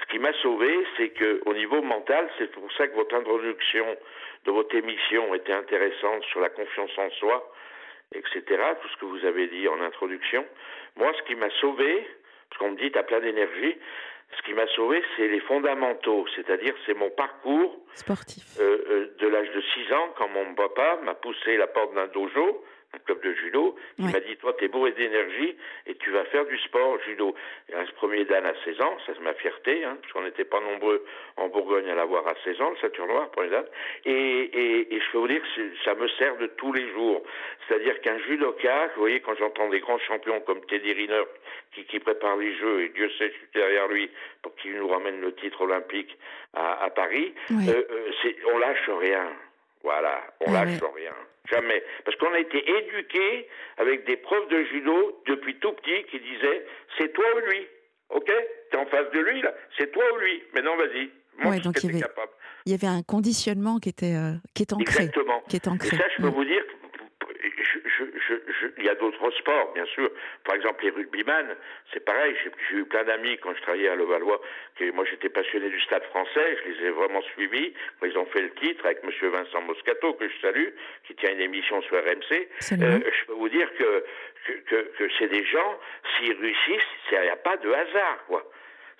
Ce 0.00 0.06
qui 0.06 0.18
m'a 0.18 0.32
sauvé, 0.34 0.70
c'est 0.96 1.08
que 1.08 1.42
au 1.44 1.54
niveau 1.54 1.82
mental, 1.82 2.28
c'est 2.38 2.50
pour 2.52 2.70
ça 2.72 2.86
que 2.86 2.94
votre 2.94 3.14
introduction 3.16 3.96
de 4.44 4.50
votre 4.52 4.74
émission 4.76 5.34
était 5.34 5.52
intéressante 5.52 6.22
sur 6.24 6.40
la 6.40 6.50
confiance 6.50 6.90
en 6.96 7.10
soi, 7.10 7.52
etc. 8.14 8.42
Tout 8.80 8.88
ce 8.88 8.96
que 8.96 9.04
vous 9.04 9.24
avez 9.24 9.48
dit 9.48 9.68
en 9.68 9.80
introduction. 9.80 10.44
Moi, 10.96 11.12
ce 11.18 11.22
qui 11.24 11.34
m'a 11.34 11.50
sauvé, 11.60 12.06
parce 12.48 12.58
qu'on 12.58 12.70
me 12.72 12.76
dit 12.76 12.90
t'as 12.90 13.02
plein 13.02 13.20
d'énergie, 13.20 13.76
ce 14.36 14.42
qui 14.42 14.52
m'a 14.52 14.66
sauvé, 14.68 15.02
c'est 15.16 15.28
les 15.28 15.40
fondamentaux, 15.40 16.26
c'est-à-dire 16.36 16.74
c'est 16.86 16.94
mon 16.94 17.10
parcours 17.10 17.76
sportif 17.94 18.44
euh, 18.60 18.84
euh, 18.90 19.16
de 19.18 19.26
l'âge 19.26 19.50
de 19.52 19.60
6 19.60 19.92
ans, 19.94 20.14
quand 20.16 20.28
mon 20.28 20.54
papa 20.54 20.98
m'a 21.02 21.14
poussé 21.14 21.56
la 21.56 21.66
porte 21.66 21.94
d'un 21.94 22.08
dojo 22.08 22.64
un 22.94 22.98
club 23.00 23.22
de 23.22 23.34
judo, 23.34 23.76
qui 23.96 24.02
m'a 24.04 24.20
dit 24.20 24.36
Toi, 24.36 24.54
t'es 24.58 24.68
bourré 24.68 24.92
d'énergie 24.92 25.56
et 25.86 25.94
tu 25.96 26.10
vas 26.10 26.24
faire 26.26 26.46
du 26.46 26.56
sport 26.58 26.98
judo. 27.04 27.34
Et 27.68 27.72
ce 27.86 27.92
premier 27.92 28.24
Dan 28.24 28.46
à 28.46 28.54
16 28.64 28.80
ans, 28.80 28.96
ça 29.06 29.12
c'est 29.14 29.22
ma 29.22 29.34
fierté, 29.34 29.84
hein, 29.84 29.98
parce 30.00 30.12
qu'on 30.12 30.22
n'était 30.22 30.44
pas 30.44 30.60
nombreux 30.60 31.04
en 31.36 31.48
Bourgogne 31.48 31.88
à 31.90 31.94
l'avoir 31.94 32.26
à 32.26 32.34
16 32.44 32.60
ans, 32.62 32.70
le 32.70 32.76
ceinture 32.76 33.06
noire, 33.06 33.30
premier 33.30 33.50
Dan. 33.50 33.64
Et, 34.06 34.12
et, 34.12 34.94
et 34.94 35.00
je 35.00 35.12
peux 35.12 35.18
vous 35.18 35.28
dire 35.28 35.42
que 35.42 35.62
ça 35.84 35.94
me 35.94 36.08
sert 36.08 36.36
de 36.38 36.46
tous 36.46 36.72
les 36.72 36.90
jours. 36.92 37.22
C'est-à-dire 37.66 38.00
qu'un 38.00 38.18
judoka, 38.20 38.86
vous 38.94 39.00
voyez, 39.00 39.20
quand 39.20 39.34
j'entends 39.36 39.68
des 39.68 39.80
grands 39.80 39.98
champions 39.98 40.40
comme 40.40 40.64
Teddy 40.66 40.92
Riner 40.92 41.24
qui, 41.74 41.84
qui 41.84 41.98
prépare 41.98 42.36
les 42.36 42.56
Jeux, 42.56 42.84
et 42.84 42.88
Dieu 42.88 43.10
sait, 43.18 43.30
je 43.30 43.36
suis 43.36 43.48
derrière 43.54 43.88
lui 43.88 44.10
pour 44.42 44.54
qu'il 44.56 44.74
nous 44.76 44.88
ramène 44.88 45.20
le 45.20 45.34
titre 45.34 45.60
olympique 45.60 46.16
à, 46.54 46.84
à 46.84 46.90
Paris, 46.90 47.34
euh, 47.50 47.84
euh, 47.90 48.32
on 48.52 48.58
lâche 48.58 48.88
rien. 48.88 49.26
Voilà, 49.82 50.20
on 50.46 50.54
ah 50.54 50.64
lâche 50.64 50.80
rien. 50.94 51.14
Jamais. 51.50 51.82
Parce 52.04 52.16
qu'on 52.18 52.32
a 52.34 52.40
été 52.40 52.58
éduqués 52.58 53.48
avec 53.78 54.06
des 54.06 54.16
profs 54.16 54.48
de 54.48 54.64
judo 54.64 55.22
depuis 55.26 55.58
tout 55.58 55.72
petit 55.72 56.04
qui 56.10 56.20
disaient 56.20 56.66
c'est 56.98 57.12
toi 57.12 57.24
ou 57.36 57.50
lui. 57.50 57.66
Ok? 58.10 58.30
T'es 58.70 58.76
en 58.76 58.86
face 58.86 59.10
de 59.12 59.20
lui, 59.20 59.42
là. 59.42 59.54
C'est 59.78 59.90
toi 59.92 60.04
ou 60.14 60.18
lui. 60.18 60.42
Maintenant, 60.54 60.76
vas-y. 60.76 61.10
Ouais, 61.44 61.60
donc 61.60 61.78
il 61.82 61.86
y, 61.86 61.90
avait, 61.90 62.00
capable. 62.00 62.32
il 62.66 62.72
y 62.72 62.74
avait 62.74 62.86
un 62.86 63.02
conditionnement 63.02 63.78
qui 63.78 63.88
était 63.88 64.14
euh, 64.14 64.32
qui 64.54 64.62
est 64.62 64.72
ancré. 64.72 65.04
Exactement. 65.04 65.40
Qui 65.48 65.56
est 65.56 65.68
ancré. 65.68 65.96
Et 65.96 65.98
ça, 65.98 66.04
je 66.16 66.22
peux 66.22 66.28
vous 66.28 66.44
dire 66.44 66.64
il 68.78 68.84
y 68.84 68.88
a 68.88 68.94
d'autres 68.94 69.30
sports, 69.32 69.72
bien 69.74 69.86
sûr. 69.86 70.10
Par 70.44 70.56
exemple, 70.56 70.84
les 70.84 70.90
rugbyman, 70.90 71.56
c'est 71.92 72.04
pareil. 72.04 72.34
J'ai 72.70 72.76
eu 72.76 72.84
plein 72.84 73.04
d'amis 73.04 73.38
quand 73.38 73.54
je 73.54 73.62
travaillais 73.62 73.88
à 73.88 73.96
Levallois. 73.96 74.40
Que 74.76 74.90
moi, 74.92 75.04
j'étais 75.10 75.28
passionné 75.28 75.68
du 75.68 75.80
stade 75.80 76.04
français. 76.04 76.58
Je 76.64 76.70
les 76.70 76.86
ai 76.86 76.90
vraiment 76.90 77.22
suivis. 77.34 77.72
ils 78.02 78.18
ont 78.18 78.26
fait 78.26 78.42
le 78.42 78.50
titre 78.54 78.84
avec 78.86 79.02
Monsieur 79.04 79.28
Vincent 79.28 79.60
Moscato, 79.62 80.14
que 80.14 80.28
je 80.28 80.40
salue, 80.40 80.68
qui 81.06 81.14
tient 81.14 81.32
une 81.32 81.40
émission 81.40 81.80
sur 81.82 81.96
RMC. 81.96 82.48
Euh, 82.72 83.00
je 83.20 83.26
peux 83.26 83.34
vous 83.34 83.48
dire 83.48 83.68
que, 83.74 84.04
que, 84.66 84.76
que, 84.96 85.08
c'est 85.18 85.28
des 85.28 85.44
gens, 85.44 85.78
s'ils 86.16 86.38
réussissent, 86.38 86.82
il 87.12 87.20
n'y 87.20 87.28
a 87.28 87.36
pas 87.36 87.56
de 87.56 87.72
hasard, 87.72 88.24
quoi 88.26 88.44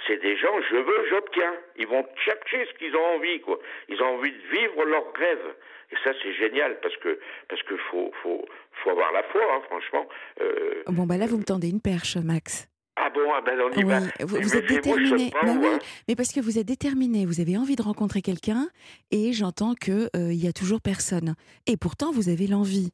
c'est 0.06 0.20
des 0.22 0.36
gens, 0.36 0.60
je 0.70 0.76
veux, 0.76 1.08
j'obtiens. 1.10 1.54
Ils 1.76 1.86
vont 1.86 2.06
chercher 2.24 2.66
ce 2.66 2.78
qu'ils 2.78 2.94
ont 2.96 3.16
envie, 3.16 3.40
quoi. 3.40 3.58
Ils 3.88 4.00
ont 4.02 4.16
envie 4.16 4.32
de 4.32 4.58
vivre 4.58 4.84
leur 4.84 5.12
rêve. 5.14 5.54
Et 5.90 5.96
ça, 6.04 6.12
c'est 6.22 6.34
génial 6.34 6.78
parce 6.80 6.96
que 6.98 7.18
parce 7.48 7.62
que 7.62 7.76
faut 7.90 8.12
faut 8.22 8.44
faut 8.82 8.90
avoir 8.90 9.12
la 9.12 9.22
foi, 9.24 9.42
hein, 9.52 9.60
franchement. 9.66 10.06
Euh, 10.40 10.82
bon 10.86 11.06
bah 11.06 11.16
là, 11.16 11.26
vous 11.26 11.38
me 11.38 11.44
tendez 11.44 11.70
une 11.70 11.80
perche, 11.80 12.16
Max. 12.16 12.68
Ah 13.00 13.10
bon, 13.10 13.32
ah 13.32 13.40
ben 13.40 13.58
on 13.60 13.70
y 13.70 13.84
va. 13.84 14.00
Vous, 14.20 14.56
êtes 14.56 14.66
déterminé. 14.66 15.30
Bah 15.32 15.54
oui, 15.56 15.66
hein. 15.66 15.78
mais 16.08 16.16
parce 16.16 16.32
que 16.32 16.40
vous 16.40 16.58
êtes 16.58 16.66
déterminé, 16.66 17.26
vous 17.26 17.40
avez 17.40 17.56
envie 17.56 17.76
de 17.76 17.82
rencontrer 17.82 18.22
quelqu'un, 18.22 18.68
et 19.10 19.32
j'entends 19.32 19.74
que 19.80 20.10
euh, 20.16 20.32
il 20.32 20.44
y 20.44 20.48
a 20.48 20.52
toujours 20.52 20.80
personne. 20.80 21.34
Et 21.66 21.76
pourtant, 21.76 22.10
vous 22.10 22.28
avez 22.28 22.48
l'envie. 22.48 22.92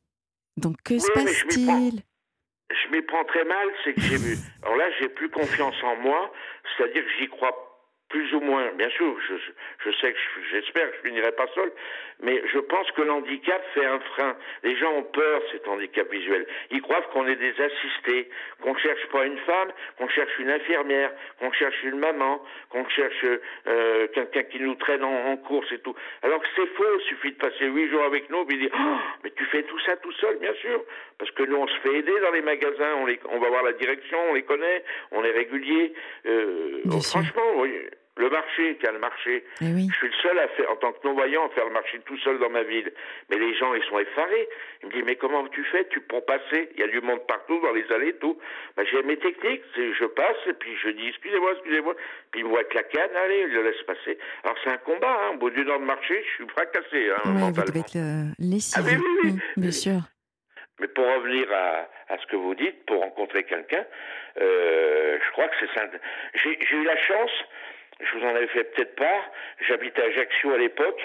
Donc 0.56 0.76
que 0.84 0.98
se 0.98 1.10
passe-t-il? 1.12 2.02
Je 2.70 2.96
m'y 2.96 3.02
prends 3.02 3.24
très 3.24 3.44
mal, 3.44 3.68
c'est 3.82 3.94
que 3.94 4.00
j'ai 4.00 4.16
vu. 4.16 4.36
Alors 4.62 4.76
là, 4.76 4.86
j'ai 4.98 5.08
plus 5.08 5.28
confiance 5.28 5.76
en 5.82 5.96
moi, 5.96 6.32
c'est-à-dire 6.76 7.04
que 7.04 7.10
j'y 7.18 7.28
crois 7.28 7.73
plus 8.14 8.32
ou 8.32 8.40
moins, 8.40 8.70
bien 8.78 8.88
sûr, 8.90 9.16
je, 9.28 9.34
je 9.84 9.96
sais 9.96 10.12
que 10.12 10.18
j'espère 10.52 10.88
que 10.88 10.96
je 10.98 11.08
finirai 11.08 11.32
pas 11.32 11.48
seul, 11.52 11.72
mais 12.22 12.40
je 12.46 12.60
pense 12.60 12.88
que 12.92 13.02
l'handicap 13.02 13.60
fait 13.74 13.84
un 13.84 13.98
frein. 13.98 14.36
Les 14.62 14.76
gens 14.76 14.92
ont 14.92 15.02
peur 15.02 15.42
cet 15.50 15.66
handicap 15.66 16.08
visuel. 16.12 16.46
Ils 16.70 16.80
croient 16.80 17.02
qu'on 17.12 17.26
est 17.26 17.34
des 17.34 17.54
assistés, 17.60 18.30
qu'on 18.62 18.76
cherche 18.76 19.04
pas 19.08 19.26
une 19.26 19.38
femme, 19.38 19.72
qu'on 19.98 20.06
cherche 20.06 20.30
une 20.38 20.48
infirmière, 20.48 21.10
qu'on 21.40 21.50
cherche 21.50 21.82
une 21.82 21.98
maman, 21.98 22.40
qu'on 22.70 22.88
cherche 22.88 23.26
euh, 23.66 24.06
quelqu'un 24.14 24.44
qui 24.44 24.60
nous 24.60 24.76
traîne 24.76 25.02
en, 25.02 25.36
course 25.38 25.72
et 25.72 25.78
tout. 25.78 25.96
Alors 26.22 26.40
que 26.40 26.46
c'est 26.54 26.68
faux, 26.76 26.84
il 27.00 27.04
suffit 27.08 27.32
de 27.32 27.38
passer 27.38 27.66
huit 27.66 27.90
jours 27.90 28.04
avec 28.04 28.30
nous 28.30 28.46
et 28.48 28.56
dire 28.56 28.70
oh, 28.78 28.96
mais 29.24 29.32
tu 29.32 29.44
fais 29.46 29.64
tout 29.64 29.80
ça 29.80 29.96
tout 29.96 30.12
seul, 30.12 30.38
bien 30.38 30.54
sûr, 30.54 30.84
parce 31.18 31.32
que 31.32 31.42
nous 31.42 31.56
on 31.56 31.66
se 31.66 31.80
fait 31.80 31.96
aider 31.96 32.14
dans 32.22 32.30
les 32.30 32.42
magasins, 32.42 32.94
on, 32.98 33.06
les, 33.06 33.18
on 33.28 33.40
va 33.40 33.48
voir 33.48 33.64
la 33.64 33.72
direction, 33.72 34.18
on 34.30 34.34
les 34.34 34.44
connaît, 34.44 34.84
on 35.10 35.24
est 35.24 35.32
régulier. 35.32 35.92
Euh, 36.26 36.80
franchement, 37.02 37.56
oui 37.56 37.72
le 38.16 38.30
marché, 38.30 38.76
tiens, 38.80 38.92
le 38.92 39.00
marché. 39.00 39.44
Eh 39.60 39.64
je 39.64 39.94
suis 39.96 40.06
le 40.06 40.14
seul 40.22 40.38
à 40.38 40.46
faire, 40.48 40.70
en 40.70 40.76
tant 40.76 40.92
que 40.92 41.06
non-voyant, 41.06 41.46
à 41.46 41.48
faire 41.50 41.64
le 41.64 41.72
marché 41.72 41.98
tout 42.06 42.16
seul 42.18 42.38
dans 42.38 42.50
ma 42.50 42.62
ville. 42.62 42.92
Mais 43.28 43.38
les 43.38 43.54
gens, 43.56 43.74
ils 43.74 43.82
sont 43.84 43.98
effarés. 43.98 44.48
Ils 44.82 44.88
me 44.88 44.92
disent, 44.92 45.02
mais 45.04 45.16
comment 45.16 45.46
tu 45.48 45.64
fais? 45.64 45.86
Tu 45.90 46.00
pour 46.00 46.24
passer 46.24 46.70
Il 46.74 46.80
y 46.80 46.84
a 46.84 46.88
du 46.88 47.00
monde 47.00 47.26
partout, 47.26 47.60
dans 47.60 47.72
les 47.72 47.90
allées, 47.90 48.14
tout. 48.14 48.38
Ben, 48.76 48.86
j'ai 48.90 49.02
mes 49.02 49.16
techniques. 49.16 49.62
Je 49.76 50.04
passe, 50.06 50.36
et 50.46 50.52
puis 50.52 50.76
je 50.82 50.90
dis, 50.90 51.08
excusez-moi, 51.08 51.52
excusez-moi. 51.54 51.94
Puis 52.30 52.40
ils 52.40 52.44
me 52.44 52.50
voient 52.50 52.60
avec 52.60 52.74
la 52.74 52.84
canne, 52.84 53.16
allez, 53.16 53.46
ils 53.48 53.54
le 53.54 53.62
laissent 53.62 53.82
passer. 53.82 54.16
Alors 54.44 54.56
c'est 54.62 54.70
un 54.70 54.78
combat, 54.78 55.18
hein. 55.24 55.30
Au 55.34 55.38
bout 55.38 55.50
d'une 55.50 55.68
heure 55.68 55.80
de 55.80 55.84
marché, 55.84 56.22
je 56.22 56.34
suis 56.34 56.48
fracassé, 56.48 57.10
hein, 57.10 57.34
ouais, 57.34 57.50
Vous 57.52 57.62
devez 57.62 57.80
être 57.80 57.96
euh, 57.96 58.30
ah, 58.76 58.80
oui, 58.84 58.92
oui, 58.96 59.18
oui. 59.24 59.32
Mmh, 59.32 59.40
bien 59.56 59.70
sûr. 59.72 60.00
Mais 60.80 60.88
pour 60.88 61.04
revenir 61.04 61.46
à, 61.52 61.88
à, 62.08 62.18
ce 62.18 62.26
que 62.26 62.36
vous 62.36 62.54
dites, 62.54 62.84
pour 62.86 63.00
rencontrer 63.00 63.44
quelqu'un, 63.44 63.84
euh, 64.40 65.18
je 65.24 65.32
crois 65.32 65.48
que 65.48 65.54
c'est 65.60 65.72
ça. 65.74 65.86
J'ai 66.34 66.76
eu 66.76 66.84
la 66.84 66.96
chance 66.96 67.30
je 68.00 68.18
vous 68.18 68.24
en 68.24 68.34
avais 68.34 68.48
fait 68.48 68.64
peut-être 68.64 68.96
part. 68.96 69.30
J'habitais 69.68 70.02
à 70.02 70.06
Ajaccio 70.06 70.52
à 70.52 70.58
l'époque. 70.58 71.00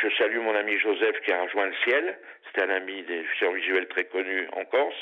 Je 0.00 0.08
salue 0.16 0.38
mon 0.38 0.54
ami 0.54 0.78
Joseph 0.78 1.20
qui 1.20 1.32
a 1.32 1.42
rejoint 1.42 1.66
le 1.66 1.74
ciel. 1.84 2.16
C'était 2.46 2.66
un 2.66 2.74
ami 2.74 3.02
des 3.02 3.24
services 3.38 3.64
visuels 3.64 3.88
très 3.88 4.04
connu 4.04 4.46
en 4.52 4.64
Corse. 4.64 4.96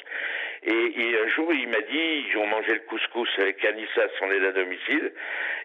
Et, 0.62 1.16
un 1.25 1.28
jour, 1.28 1.52
il 1.52 1.68
m'a 1.68 1.80
dit, 1.80 2.26
ils 2.28 2.37
ont 2.37 2.46
mangé 2.46 2.75
le 2.75 2.80
couscous 2.80 3.28
avec 3.38 3.64
Anissa, 3.64 4.02
son 4.18 4.30
aide 4.30 4.44
à 4.44 4.52
domicile. 4.52 5.12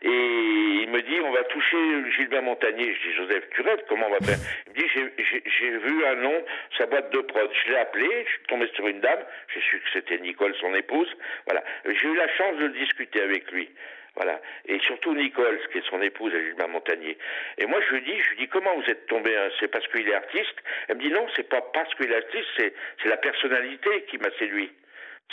Et 0.01 0.07
il 0.07 0.89
me 0.89 1.01
dit, 1.01 1.19
on 1.21 1.31
va 1.31 1.43
toucher 1.43 1.77
Gilbert 2.15 2.43
Montagnier. 2.43 2.93
Je 2.93 3.09
dis, 3.09 3.15
Joseph, 3.15 3.43
tu 3.51 3.63
comment 3.89 4.07
on 4.07 4.11
va 4.11 4.19
faire? 4.19 4.37
Il 4.67 4.73
me 4.73 4.77
dit, 4.77 5.43
j'ai 5.59 5.69
vu 5.69 6.05
un 6.05 6.15
nom, 6.15 6.45
sa 6.77 6.85
boîte 6.85 7.11
de 7.11 7.19
prod. 7.19 7.49
Je 7.65 7.71
l'ai 7.71 7.77
appelé, 7.77 8.07
je 8.25 8.31
suis 8.31 8.43
tombé 8.47 8.67
sur 8.73 8.87
une 8.87 9.01
dame. 9.01 9.23
J'ai 9.53 9.61
su 9.61 9.79
que 9.79 9.89
c'était 9.93 10.17
Nicole, 10.19 10.55
son 10.61 10.73
épouse. 10.73 11.11
Voilà. 11.45 11.63
J'ai 11.85 12.07
eu 12.07 12.15
la 12.15 12.29
chance 12.29 12.57
de 12.57 12.67
discuter 12.69 13.21
avec 13.21 13.51
lui. 13.51 13.69
Voilà. 14.15 14.41
Et 14.65 14.79
surtout 14.79 15.13
Nicole, 15.13 15.59
qui 15.71 15.79
est 15.79 15.89
son 15.89 16.01
épouse 16.01 16.31
Gilbert 16.31 16.69
Montagnier. 16.69 17.17
Et 17.57 17.65
moi, 17.65 17.79
je 17.87 17.95
lui 17.95 18.01
dis, 18.03 18.17
je 18.21 18.29
lui 18.31 18.37
dis, 18.37 18.47
comment 18.47 18.73
vous 18.75 18.89
êtes 18.89 19.05
tombé 19.07 19.35
hein 19.35 19.49
C'est 19.59 19.67
parce 19.67 19.85
qu'il 19.89 20.07
est 20.07 20.13
artiste? 20.15 20.55
Elle 20.87 20.97
me 20.97 21.01
dit, 21.01 21.09
non, 21.11 21.25
c'est 21.35 21.47
pas 21.49 21.61
parce 21.61 21.93
qu'il 21.95 22.09
est 22.11 22.15
artiste, 22.15 22.47
c'est, 22.57 22.73
c'est 23.03 23.09
la 23.09 23.17
personnalité 23.17 24.05
qui 24.09 24.17
m'a 24.17 24.29
séduit. 24.39 24.71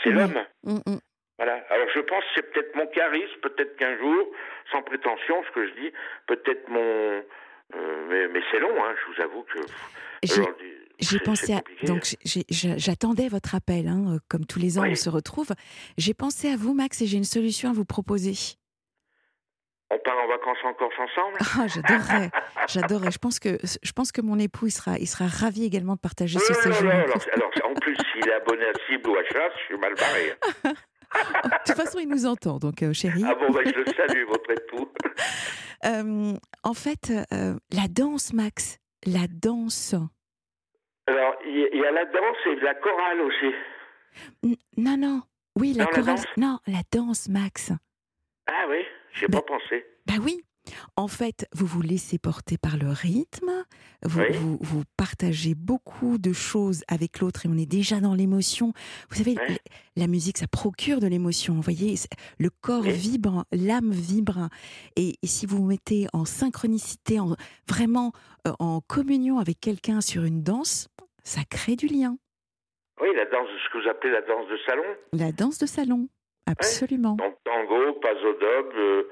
C'est 0.02 0.10
l'homme. 0.10 0.44
Mm, 0.64 0.78
mm. 0.86 0.98
Voilà. 1.38 1.64
Alors 1.70 1.88
je 1.94 2.00
pense 2.00 2.22
que 2.24 2.30
c'est 2.36 2.52
peut-être 2.52 2.74
mon 2.76 2.86
charisme, 2.88 3.40
peut-être 3.42 3.76
qu'un 3.76 3.96
jour, 3.98 4.28
sans 4.70 4.82
prétention, 4.82 5.42
ce 5.44 5.50
que 5.54 5.66
je 5.68 5.72
dis, 5.74 5.92
peut-être 6.26 6.68
mon. 6.68 6.80
euh, 6.80 8.06
mais 8.08 8.28
mais 8.28 8.40
c'est 8.50 8.58
long, 8.60 8.74
hein, 8.84 8.94
je 9.00 9.12
vous 9.14 9.22
avoue 9.22 9.42
que. 9.44 9.58
J'ai- 10.22 10.42
c'est- 11.00 11.18
pensé 11.24 11.52
à. 11.54 11.62
Donc, 11.84 12.04
j'ai- 12.24 12.44
j'ai- 12.48 12.78
j'attendais 12.78 13.28
votre 13.28 13.54
appel, 13.56 13.88
hein, 13.88 14.14
euh, 14.14 14.18
comme 14.28 14.46
tous 14.46 14.60
les 14.60 14.78
ans, 14.78 14.82
Oui. 14.82 14.90
on 14.92 14.94
se 14.94 15.10
retrouve. 15.10 15.48
J'ai 15.98 16.14
pensé 16.14 16.48
à 16.52 16.56
vous, 16.56 16.74
Max, 16.74 17.00
et 17.02 17.06
j'ai 17.06 17.16
une 17.16 17.24
solution 17.24 17.70
à 17.70 17.72
vous 17.72 17.84
proposer. 17.84 18.34
On 19.94 19.98
part 19.98 20.16
en 20.18 20.26
vacances 20.26 20.56
en 20.64 20.72
Corse 20.72 20.94
ensemble? 20.98 21.36
Ah, 21.58 21.66
j'adorerais, 21.68 22.30
j'adorerais. 22.66 23.10
Je 23.10 23.18
pense 23.18 23.38
que 23.38 23.58
je 23.62 23.92
pense 23.92 24.10
que 24.10 24.22
mon 24.22 24.38
époux 24.38 24.66
il 24.66 24.70
sera, 24.70 24.96
il 24.98 25.06
sera 25.06 25.26
ravi 25.26 25.64
également 25.66 25.94
de 25.96 26.00
partager 26.00 26.38
ce 26.38 26.52
Non, 26.52 26.74
séjour. 26.74 26.84
non, 26.90 26.98
en 26.98 27.34
alors, 27.34 27.50
en 27.70 27.74
plus, 27.74 27.94
s'il 28.12 28.26
est 28.26 28.32
abonné 28.32 28.64
à 28.64 28.72
Cible 28.86 29.10
ou 29.10 29.16
à 29.16 29.24
Chasse, 29.24 29.52
je 29.60 29.64
suis 29.66 29.76
mal 29.76 29.94
barré. 29.94 30.32
De 31.44 31.50
toute 31.66 31.76
façon, 31.76 31.98
il 31.98 32.08
nous 32.08 32.24
entend, 32.24 32.56
donc 32.58 32.82
euh, 32.82 32.94
chérie. 32.94 33.22
Ah 33.26 33.34
bon, 33.34 33.50
ben, 33.52 33.62
je 33.66 33.78
le 33.80 33.84
salue, 33.94 34.24
votre 34.26 34.50
époux. 34.50 34.88
Euh, 35.84 36.34
en 36.62 36.74
fait, 36.74 37.10
euh, 37.32 37.56
la 37.72 37.88
danse, 37.90 38.32
Max, 38.32 38.78
la 39.04 39.26
danse. 39.28 39.96
Alors, 41.08 41.34
il 41.44 41.58
y, 41.76 41.84
a 41.84 41.90
la 41.90 42.04
danse 42.04 42.36
et 42.46 42.54
la 42.60 42.74
chorale 42.76 43.20
aussi. 43.20 43.52
N- 44.44 44.54
non, 44.76 44.96
non. 44.96 45.22
Oui, 45.58 45.72
la 45.72 45.86
Non, 45.86 45.90
chorale. 45.90 46.18
non, 46.36 46.58
la 46.68 46.82
danse, 46.92 47.28
Max. 47.28 47.72
Ah 48.46 48.66
oui, 48.68 48.84
j'ai 49.14 49.26
Ben- 49.28 49.40
pas 49.40 49.46
pensé. 49.58 49.84
Bah 50.06 50.14
oui. 50.22 50.42
En 50.94 51.08
fait, 51.08 51.48
vous 51.52 51.66
vous 51.66 51.82
laissez 51.82 52.18
porter 52.20 52.56
par 52.56 52.76
le 52.76 52.88
rythme, 52.88 53.50
vous, 54.04 54.20
Oui. 54.20 54.26
vous, 54.32 54.58
vous 54.60 54.82
partagez 54.96 55.56
beaucoup 55.56 56.18
de 56.18 56.32
choses 56.32 56.84
avec 56.86 57.18
l'autre 57.18 57.44
et 57.44 57.48
on 57.48 57.58
est 57.58 57.66
déjà 57.66 57.98
dans 58.00 58.14
l'émotion. 58.14 58.72
Vous 59.10 59.16
savez, 59.16 59.34
la 59.96 60.06
musique, 60.06 60.38
ça 60.38 60.46
procure 60.46 61.00
de 61.00 61.08
l'émotion. 61.08 61.54
Vous 61.54 61.62
voyez, 61.62 61.96
le 62.38 62.48
corps 62.48 62.84
Oui. 62.84 62.92
vibre, 62.92 63.44
l'âme 63.50 63.90
vibre. 63.90 64.48
Et, 64.94 65.14
et 65.20 65.26
si 65.26 65.46
vous 65.46 65.56
vous 65.56 65.66
mettez 65.66 66.06
en 66.12 66.24
synchronicité, 66.24 67.18
en, 67.18 67.34
vraiment 67.68 68.12
euh, 68.46 68.52
en 68.60 68.80
communion 68.80 69.38
avec 69.40 69.58
quelqu'un 69.58 70.00
sur 70.00 70.22
une 70.22 70.44
danse, 70.44 70.86
ça 71.24 71.40
crée 71.50 71.74
du 71.74 71.88
lien. 71.88 72.16
Oui, 73.00 73.08
la 73.16 73.24
danse, 73.24 73.48
ce 73.66 73.72
que 73.72 73.82
vous 73.82 73.88
appelez 73.88 74.12
la 74.12 74.20
danse 74.22 74.48
de 74.48 74.58
salon. 74.64 74.84
La 75.12 75.32
danse 75.32 75.58
de 75.58 75.66
salon, 75.66 76.08
absolument. 76.46 77.14
Donc, 77.16 77.36
tango, 77.44 77.92
paso 77.94 78.32
doble, 78.34 78.78
euh. 78.78 79.02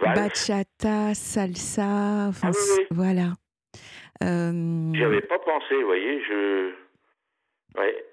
Bachata, 0.00 1.14
salsa, 1.14 2.28
enfin 2.28 2.48
Ah 2.48 2.50
oui, 2.54 2.60
c- 2.60 2.78
oui. 2.80 2.86
voilà. 2.90 3.32
Euh, 4.22 4.92
J'y 4.94 5.04
avais 5.04 5.20
pas 5.22 5.38
pensé, 5.38 5.74
vous 5.74 5.86
voyez, 5.86 6.22
je... 6.24 6.72
Ouais. 7.76 8.04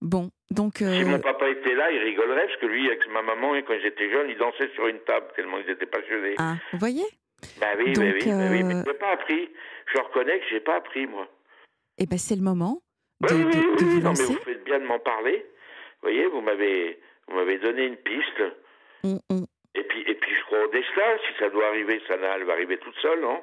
bon, 0.00 0.30
donc 0.50 0.76
Si 0.78 0.84
euh, 0.84 1.04
mon 1.04 1.18
papa 1.18 1.48
était 1.50 1.74
là, 1.74 1.90
il 1.90 1.98
rigolerait, 1.98 2.46
parce 2.46 2.58
que 2.60 2.66
lui, 2.66 2.86
avec 2.86 3.06
ma 3.10 3.22
maman, 3.22 3.52
quand 3.66 3.78
j'étais 3.82 4.10
jeune, 4.10 4.30
il 4.30 4.38
dansait 4.38 4.70
sur 4.74 4.86
une 4.88 5.00
table, 5.00 5.26
tellement 5.36 5.58
ils 5.58 5.70
étaient 5.70 5.86
passionnés. 5.86 6.34
ah, 6.38 6.54
vous 6.72 6.78
voyez? 6.78 7.04
Bah 7.60 7.66
oui, 7.78 7.92
Donc, 7.92 8.04
bah 8.04 8.10
oui, 8.14 8.24
bah 8.26 8.32
oui, 8.50 8.62
mais 8.64 8.74
euh, 8.74 8.82
j'ai 8.86 8.94
pas 8.94 9.12
appris. 9.12 9.48
Je 9.94 10.00
reconnais 10.00 10.38
que 10.40 10.46
j'ai 10.50 10.60
pas 10.60 10.76
appris, 10.76 11.06
moi. 11.06 11.28
Eh 11.98 12.06
ben 12.06 12.18
c'est 12.18 12.36
le 12.36 12.42
moment 12.42 12.80
de, 13.20 13.28
Oui, 13.34 13.42
oui, 13.44 13.52
de- 13.52 13.58
oui, 13.58 13.76
de 13.80 13.84
oui, 13.84 13.94
vous 13.96 14.00
non, 14.02 14.12
mais 14.16 14.24
vous 14.24 14.38
faites 14.44 14.64
bien 14.64 14.78
de 14.80 14.84
m'en 14.86 14.98
parler. 15.00 15.38
Vous 16.00 16.08
voyez, 16.08 16.26
vous 16.26 16.40
m'avez, 16.40 17.00
vous 17.28 17.36
m'avez 17.36 17.58
donné 17.58 17.84
une 17.86 17.96
piste. 17.96 18.42
Et 19.74 19.82
puis, 19.84 20.02
et 20.06 20.14
puis, 20.14 20.34
je 20.34 20.42
crois 20.44 20.64
au 20.64 20.68
destin. 20.70 21.16
Si 21.26 21.38
ça 21.38 21.50
doit 21.50 21.66
arriver, 21.68 22.00
ça 22.08 22.14
elle 22.14 22.44
va 22.44 22.52
arriver 22.52 22.78
toute 22.78 22.96
seule, 22.96 23.20
non? 23.20 23.42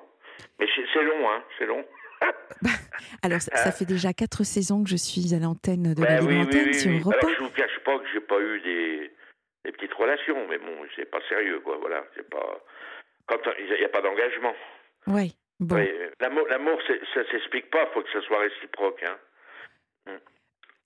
Mais 0.60 0.68
c'est 0.76 1.04
long, 1.04 1.30
hein, 1.30 1.44
c'est 1.58 1.66
long. 1.66 1.86
Alors 3.24 3.42
ça, 3.42 3.56
ça 3.56 3.72
fait 3.72 3.86
déjà 3.86 4.14
quatre 4.14 4.44
saisons 4.44 4.84
que 4.84 4.90
je 4.90 4.96
suis 4.96 5.34
à 5.36 5.40
l'antenne 5.40 5.94
de 5.94 6.02
la 6.02 6.18
Ben 6.18 6.28
Libre 6.28 6.50
oui, 6.52 6.60
oui, 6.60 6.64
oui, 6.68 6.74
sur 6.74 6.92
oui. 6.92 7.00
Europe 7.02 7.16
Alors, 7.22 7.32
1. 7.32 7.34
je 7.36 7.44
vous 7.44 7.50
cache 7.52 7.80
pas 7.84 8.00
que 8.00 8.06
j'ai 8.14 8.20
pas 8.22 8.40
eu 8.40 8.60
des, 8.62 9.12
des 9.66 9.72
petites 9.72 9.94
relations, 9.94 10.48
mais 10.48 10.58
bon, 10.58 10.76
c'est 10.96 11.10
pas 11.10 11.20
sérieux, 11.30 11.60
quoi. 11.60 11.78
Voilà, 11.78 12.04
c'est 12.16 12.30
pas. 12.30 12.64
Quand 13.28 13.40
il 13.60 13.66
n'y 13.80 13.84
a 13.86 13.90
pas 13.90 14.02
d'engagement. 14.02 14.56
Ouais, 15.08 15.30
bon. 15.60 15.76
Oui, 15.76 15.90
L'amour, 16.20 16.80
ça 17.14 17.30
s'explique 17.32 17.70
pas. 17.70 17.88
Faut 17.94 18.02
que 18.02 18.12
ça 18.12 18.22
soit 18.22 18.40
réciproque, 18.40 19.04
hein. 19.04 19.18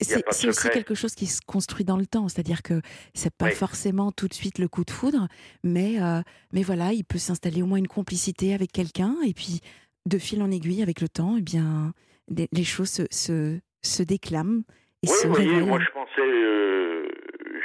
C'est 0.00 0.48
aussi 0.48 0.68
quelque 0.70 0.94
chose 0.94 1.14
qui 1.14 1.26
se 1.26 1.40
construit 1.46 1.84
dans 1.84 1.96
le 1.96 2.06
temps, 2.06 2.28
c'est-à-dire 2.28 2.62
que 2.62 2.80
c'est 3.14 3.34
pas 3.34 3.46
Oui. 3.46 3.52
forcément 3.52 4.12
tout 4.12 4.28
de 4.28 4.34
suite 4.34 4.58
le 4.58 4.68
coup 4.68 4.84
de 4.84 4.90
foudre, 4.90 5.28
mais 5.62 6.00
euh, 6.00 6.20
mais 6.52 6.62
voilà, 6.62 6.92
il 6.92 7.04
peut 7.04 7.18
s'installer 7.18 7.62
au 7.62 7.66
moins 7.66 7.78
une 7.78 7.88
complicité 7.88 8.54
avec 8.54 8.72
quelqu'un 8.72 9.16
et 9.26 9.34
puis 9.34 9.60
de 10.06 10.18
fil 10.18 10.42
en 10.42 10.50
aiguille 10.50 10.82
avec 10.82 11.00
le 11.00 11.08
temps, 11.08 11.34
eh 11.38 11.42
bien 11.42 11.92
les, 12.28 12.48
les 12.52 12.64
choses 12.64 12.88
se, 12.90 13.02
se, 13.10 13.58
se 13.82 14.02
déclament 14.02 14.62
et 15.02 15.08
Oui, 15.08 15.14
se 15.16 15.26
révèlent. 15.28 15.66
moi 15.66 15.80
je 15.80 15.90
pensais, 15.92 16.20
euh, 16.20 17.08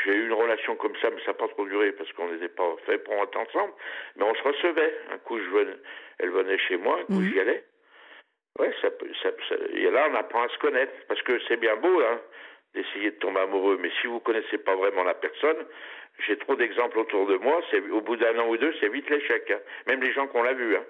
j'ai 0.03 0.13
eu 0.15 0.25
une 0.27 0.33
relation 0.33 0.75
comme 0.75 0.93
ça, 1.01 1.09
mais 1.11 1.21
ça 1.25 1.31
n'a 1.31 1.33
pas 1.37 1.47
trop 1.49 1.65
duré 1.65 1.91
parce 1.93 2.11
qu'on 2.13 2.31
n'était 2.31 2.49
pas 2.49 2.75
fait 2.85 2.97
pour 2.99 3.13
être 3.15 3.37
ensemble, 3.37 3.73
mais 4.17 4.23
on 4.23 4.33
se 4.35 4.43
recevait. 4.43 4.93
Un 5.13 5.17
coup, 5.19 5.37
je 5.39 5.49
venais, 5.49 5.77
elle 6.19 6.31
venait 6.31 6.57
chez 6.67 6.77
moi, 6.77 6.99
un 7.01 7.05
coup, 7.05 7.19
Mhm. 7.21 7.31
j'y 7.31 7.39
allais. 7.39 7.63
Ouais, 8.59 8.71
ça, 8.81 8.89
peut- 8.91 9.09
ça, 9.21 9.29
ça- 9.49 9.55
et 9.73 9.89
là, 9.91 10.07
on 10.11 10.15
apprend 10.15 10.43
à 10.43 10.49
se 10.49 10.57
connaître 10.59 10.93
parce 11.07 11.21
que 11.23 11.39
c'est 11.47 11.57
bien 11.57 11.75
beau, 11.75 11.99
hein, 12.01 12.19
d'essayer 12.73 13.11
de 13.11 13.15
tomber 13.17 13.41
amoureux, 13.41 13.77
mais 13.81 13.89
si 14.01 14.07
vous 14.07 14.19
connaissez 14.19 14.57
pas 14.57 14.75
vraiment 14.75 15.03
la 15.03 15.13
personne, 15.13 15.57
j'ai 16.25 16.37
trop 16.37 16.55
d'exemples 16.55 16.99
autour 16.99 17.27
de 17.27 17.35
moi, 17.37 17.61
c'est 17.71 17.81
au 17.89 18.01
bout 18.01 18.15
d'un 18.15 18.37
an 18.39 18.47
ou 18.47 18.57
deux, 18.57 18.73
c'est 18.79 18.89
vite 18.89 19.09
l'échec, 19.09 19.49
hein. 19.51 19.59
même 19.87 20.01
les 20.01 20.13
gens 20.13 20.27
qu'on 20.27 20.43
l'a 20.43 20.53
vu. 20.53 20.75
Hein. 20.77 20.83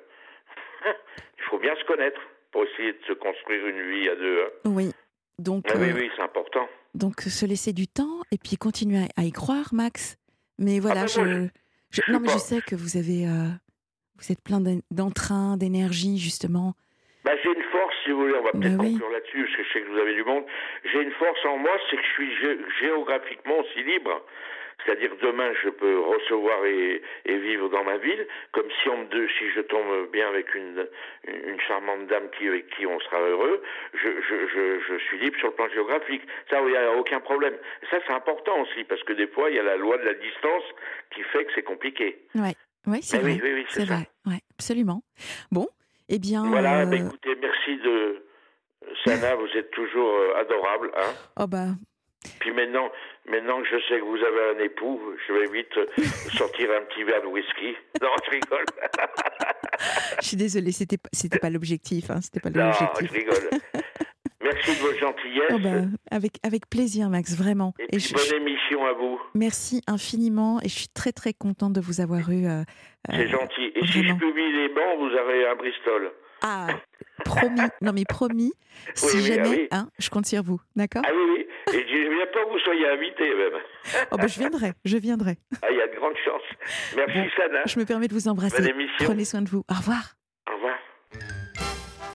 Il 1.40 1.44
faut 1.46 1.58
bien 1.60 1.76
se 1.76 1.84
connaître 1.86 2.20
pour 2.52 2.64
essayer 2.66 2.94
de 2.94 3.04
se 3.08 3.14
construire 3.14 3.66
une 3.68 3.82
vie 3.92 4.10
à 4.10 4.16
deux. 4.16 4.42
Hein. 4.44 4.50
Oui. 4.66 4.92
Donc, 5.40 5.66
Ah 5.70 5.74
oui, 5.78 5.90
euh, 5.90 5.96
oui, 5.96 6.12
c'est 6.16 6.22
important. 6.22 6.68
donc 6.94 7.20
se 7.22 7.46
laisser 7.46 7.74
du 7.74 7.88
temps 7.88 8.22
et 8.32 8.38
puis 8.38 8.56
continuer 8.58 9.00
à, 9.18 9.24
y 9.24 9.32
croire, 9.32 9.74
Max. 9.74 10.18
Mais 10.60 10.80
voilà, 10.80 11.02
ben 11.02 11.50
je, 11.92 12.02
non, 12.12 12.20
mais 12.22 12.30
je 12.30 12.38
sais 12.38 12.62
que 12.62 12.76
vous 12.76 12.96
avez, 12.96 13.26
euh, 13.28 13.50
vous 14.18 14.32
êtes 14.32 14.42
plein 14.42 14.62
d'en- 14.62 14.80
d'entrain, 14.92 15.58
d'énergie, 15.58 16.18
justement. 16.18 16.74
Bah, 17.26 17.34
j'ai 17.44 17.50
si 18.06 18.12
vous 18.12 18.22
voulez, 18.22 18.36
on 18.36 18.44
va 18.44 18.52
peut-être 18.52 18.80
oui. 18.80 18.94
conclure 18.94 19.10
là-dessus, 19.10 19.44
parce 19.44 19.56
que 19.58 19.64
je 19.64 19.74
sais 19.74 19.82
que 19.82 19.90
vous 19.90 19.98
avez 20.00 20.14
du 20.14 20.24
monde. 20.24 20.46
J'ai 20.86 21.02
une 21.02 21.12
force 21.14 21.44
en 21.46 21.58
moi, 21.58 21.76
c'est 21.90 21.98
que 21.98 22.04
je 22.04 22.12
suis 22.14 22.34
gé- 22.36 22.60
géographiquement 22.80 23.60
aussi 23.60 23.84
libre. 23.84 24.24
C'est-à-dire 24.86 25.12
demain, 25.22 25.52
je 25.64 25.70
peux 25.70 26.00
recevoir 26.00 26.64
et, 26.66 27.02
et 27.26 27.38
vivre 27.38 27.70
dans 27.70 27.84
ma 27.86 27.98
ville, 27.98 28.28
comme 28.52 28.68
si 28.84 28.90
on 28.90 28.98
me 29.00 29.06
de- 29.06 29.28
si 29.40 29.50
je 29.56 29.62
tombe 29.62 30.12
bien 30.12 30.28
avec 30.28 30.54
une, 30.54 30.88
une, 31.28 31.50
une 31.52 31.60
charmante 31.62 32.08
dame 32.08 32.30
qui, 32.38 32.48
avec 32.48 32.68
qui 32.72 32.86
on 32.86 33.00
sera 33.00 33.20
heureux, 33.22 33.64
je, 33.94 34.10
je, 34.22 34.48
je, 34.54 34.80
je 34.88 34.98
suis 35.06 35.18
libre 35.18 35.38
sur 35.40 35.48
le 35.48 35.54
plan 35.54 35.70
géographique. 35.70 36.22
Ça, 36.50 36.60
il 36.62 36.68
n'y 36.68 36.76
a 36.78 36.92
aucun 36.92 37.22
problème. 37.22 37.58
Ça, 37.90 37.98
c'est 38.06 38.14
important 38.14 38.62
aussi, 38.62 38.84
parce 38.84 39.02
que 39.04 39.14
des 39.14 39.28
fois, 39.28 39.50
il 39.50 39.56
y 39.56 39.60
a 39.60 39.64
la 39.64 39.78
loi 39.78 39.98
de 39.98 40.04
la 40.04 40.14
distance 40.14 40.64
qui 41.12 41.24
fait 41.24 41.46
que 41.46 41.52
c'est 41.56 41.64
compliqué. 41.64 42.18
Ouais, 42.36 42.54
ouais, 42.86 43.00
c'est 43.02 43.18
Eh 43.18 43.22
vrai. 43.22 43.32
oui, 43.36 43.40
oui, 43.44 43.54
oui, 43.54 43.66
c'est 43.70 43.86
vrai. 43.86 44.10
Ouais, 44.28 44.42
absolument. 44.60 45.02
Bon, 45.52 45.68
eh 46.10 46.20
bien. 46.20 46.46
Voilà, 46.48 46.82
euh, 46.82 46.86
bah, 46.86 46.96
écoutez, 46.98 47.36
merci 47.42 47.78
de... 47.78 48.26
Sana, 49.04 49.36
vous 49.36 49.48
êtes 49.58 49.72
toujours 49.72 50.10
euh, 50.20 50.40
adorable, 50.42 50.92
hein 50.96 51.14
oh 51.40 51.48
bah, 51.48 51.68
Puis 52.40 52.52
maintenant, 52.52 52.92
maintenant 53.28 53.60
que 53.62 53.68
je 53.68 53.78
sais 53.88 54.00
que 54.00 54.06
vous 54.06 54.18
avez 54.24 54.56
un 54.56 54.64
époux, 54.64 55.02
je 55.28 55.34
vais 55.34 55.48
vite 55.52 55.76
euh, 55.78 55.88
sortir 56.38 56.70
un 56.72 56.86
petit 56.86 57.04
verre 57.04 57.22
de 57.24 57.28
whisky. 57.28 57.76
Non, 58.02 58.10
je 58.26 58.32
rigole. 58.32 58.66
je 60.22 60.28
suis 60.28 60.38
désolée, 60.38 60.72
c'était 60.72 60.98
c'était 61.12 61.40
pas 61.40 61.50
l'objectif, 61.50 62.12
hein, 62.12 62.22
c'était 62.22 62.40
pas 62.40 62.50
Non, 62.52 62.72
je 62.74 62.84
l'objectif. 62.84 63.12
rigole. 63.12 63.60
Merci 64.46 64.72
de 64.76 64.82
votre 64.82 65.00
gentillesse. 65.00 65.52
Oh 65.52 65.60
bah, 65.60 65.82
avec, 66.12 66.34
avec 66.44 66.70
plaisir, 66.70 67.10
Max, 67.10 67.36
vraiment. 67.36 67.74
Et 67.80 67.84
Et 67.96 67.98
puis 67.98 68.00
je- 68.00 68.14
bonne 68.14 68.42
émission 68.42 68.86
à 68.86 68.94
vous. 68.94 69.20
merci 69.34 69.82
infiniment 69.88 70.60
et 70.62 70.70
je 70.70 70.76
suis 70.76 70.88
très 70.88 71.12
très 71.12 71.34
contente 71.34 71.74
de 71.74 71.82
vous 71.82 72.00
avoir 72.02 72.30
eu. 72.32 72.46
euh, 72.48 72.64
C'est 73.10 73.26
euh, 73.26 73.28
gentil. 73.28 73.72
Et 73.76 73.86
si 73.88 74.04
je 74.08 74.14
publie 74.14 74.52
les 74.54 74.70
bancs, 74.70 74.98
vous 75.00 75.10
aurez 75.10 75.48
un 75.48 75.56
Bristol. 75.56 76.12
Ah, 76.42 76.68
promis. 77.24 77.62
Non 77.82 77.92
mais 77.94 78.04
promis. 78.08 78.54
si 78.94 79.18
oui, 79.18 79.24
ah 79.32 79.36
jamais, 79.44 79.50
oui. 79.50 79.68
hein, 79.72 79.90
je 80.00 80.10
compte 80.10 80.26
sur 80.26 80.44
vous, 80.44 80.60
d'accord 80.76 81.02
Ah 81.06 81.12
oui, 81.14 81.24
oui. 81.38 81.46
Et 81.74 81.80
je 81.88 82.14
viens 82.14 82.28
pas 82.28 82.44
que 82.46 82.50
vous 82.52 82.60
soyez 82.60 82.88
invité 82.88 83.24
même. 83.24 83.60
Oh 84.12 84.18
bah, 84.18 84.28
je 84.28 84.38
viendrai, 84.40 84.74
je 84.84 84.98
viendrai. 84.98 85.38
Ah, 85.62 85.68
il 85.72 85.78
y 85.78 85.82
a 85.82 85.88
de 85.88 85.96
grandes 85.96 86.18
chances. 86.24 86.42
Merci, 86.96 87.14
Bon, 87.20 87.30
Sana. 87.38 87.62
Je 87.66 87.80
me 87.80 87.86
permets 87.86 88.08
de 88.08 88.14
vous 88.14 88.28
embrasser. 88.28 88.58
Bonne 88.62 88.68
émission. 88.70 89.06
Prenez 89.06 89.26
soin 89.26 89.42
de 89.42 89.50
vous. 89.50 89.64
Au 89.72 89.74
revoir. 89.74 90.16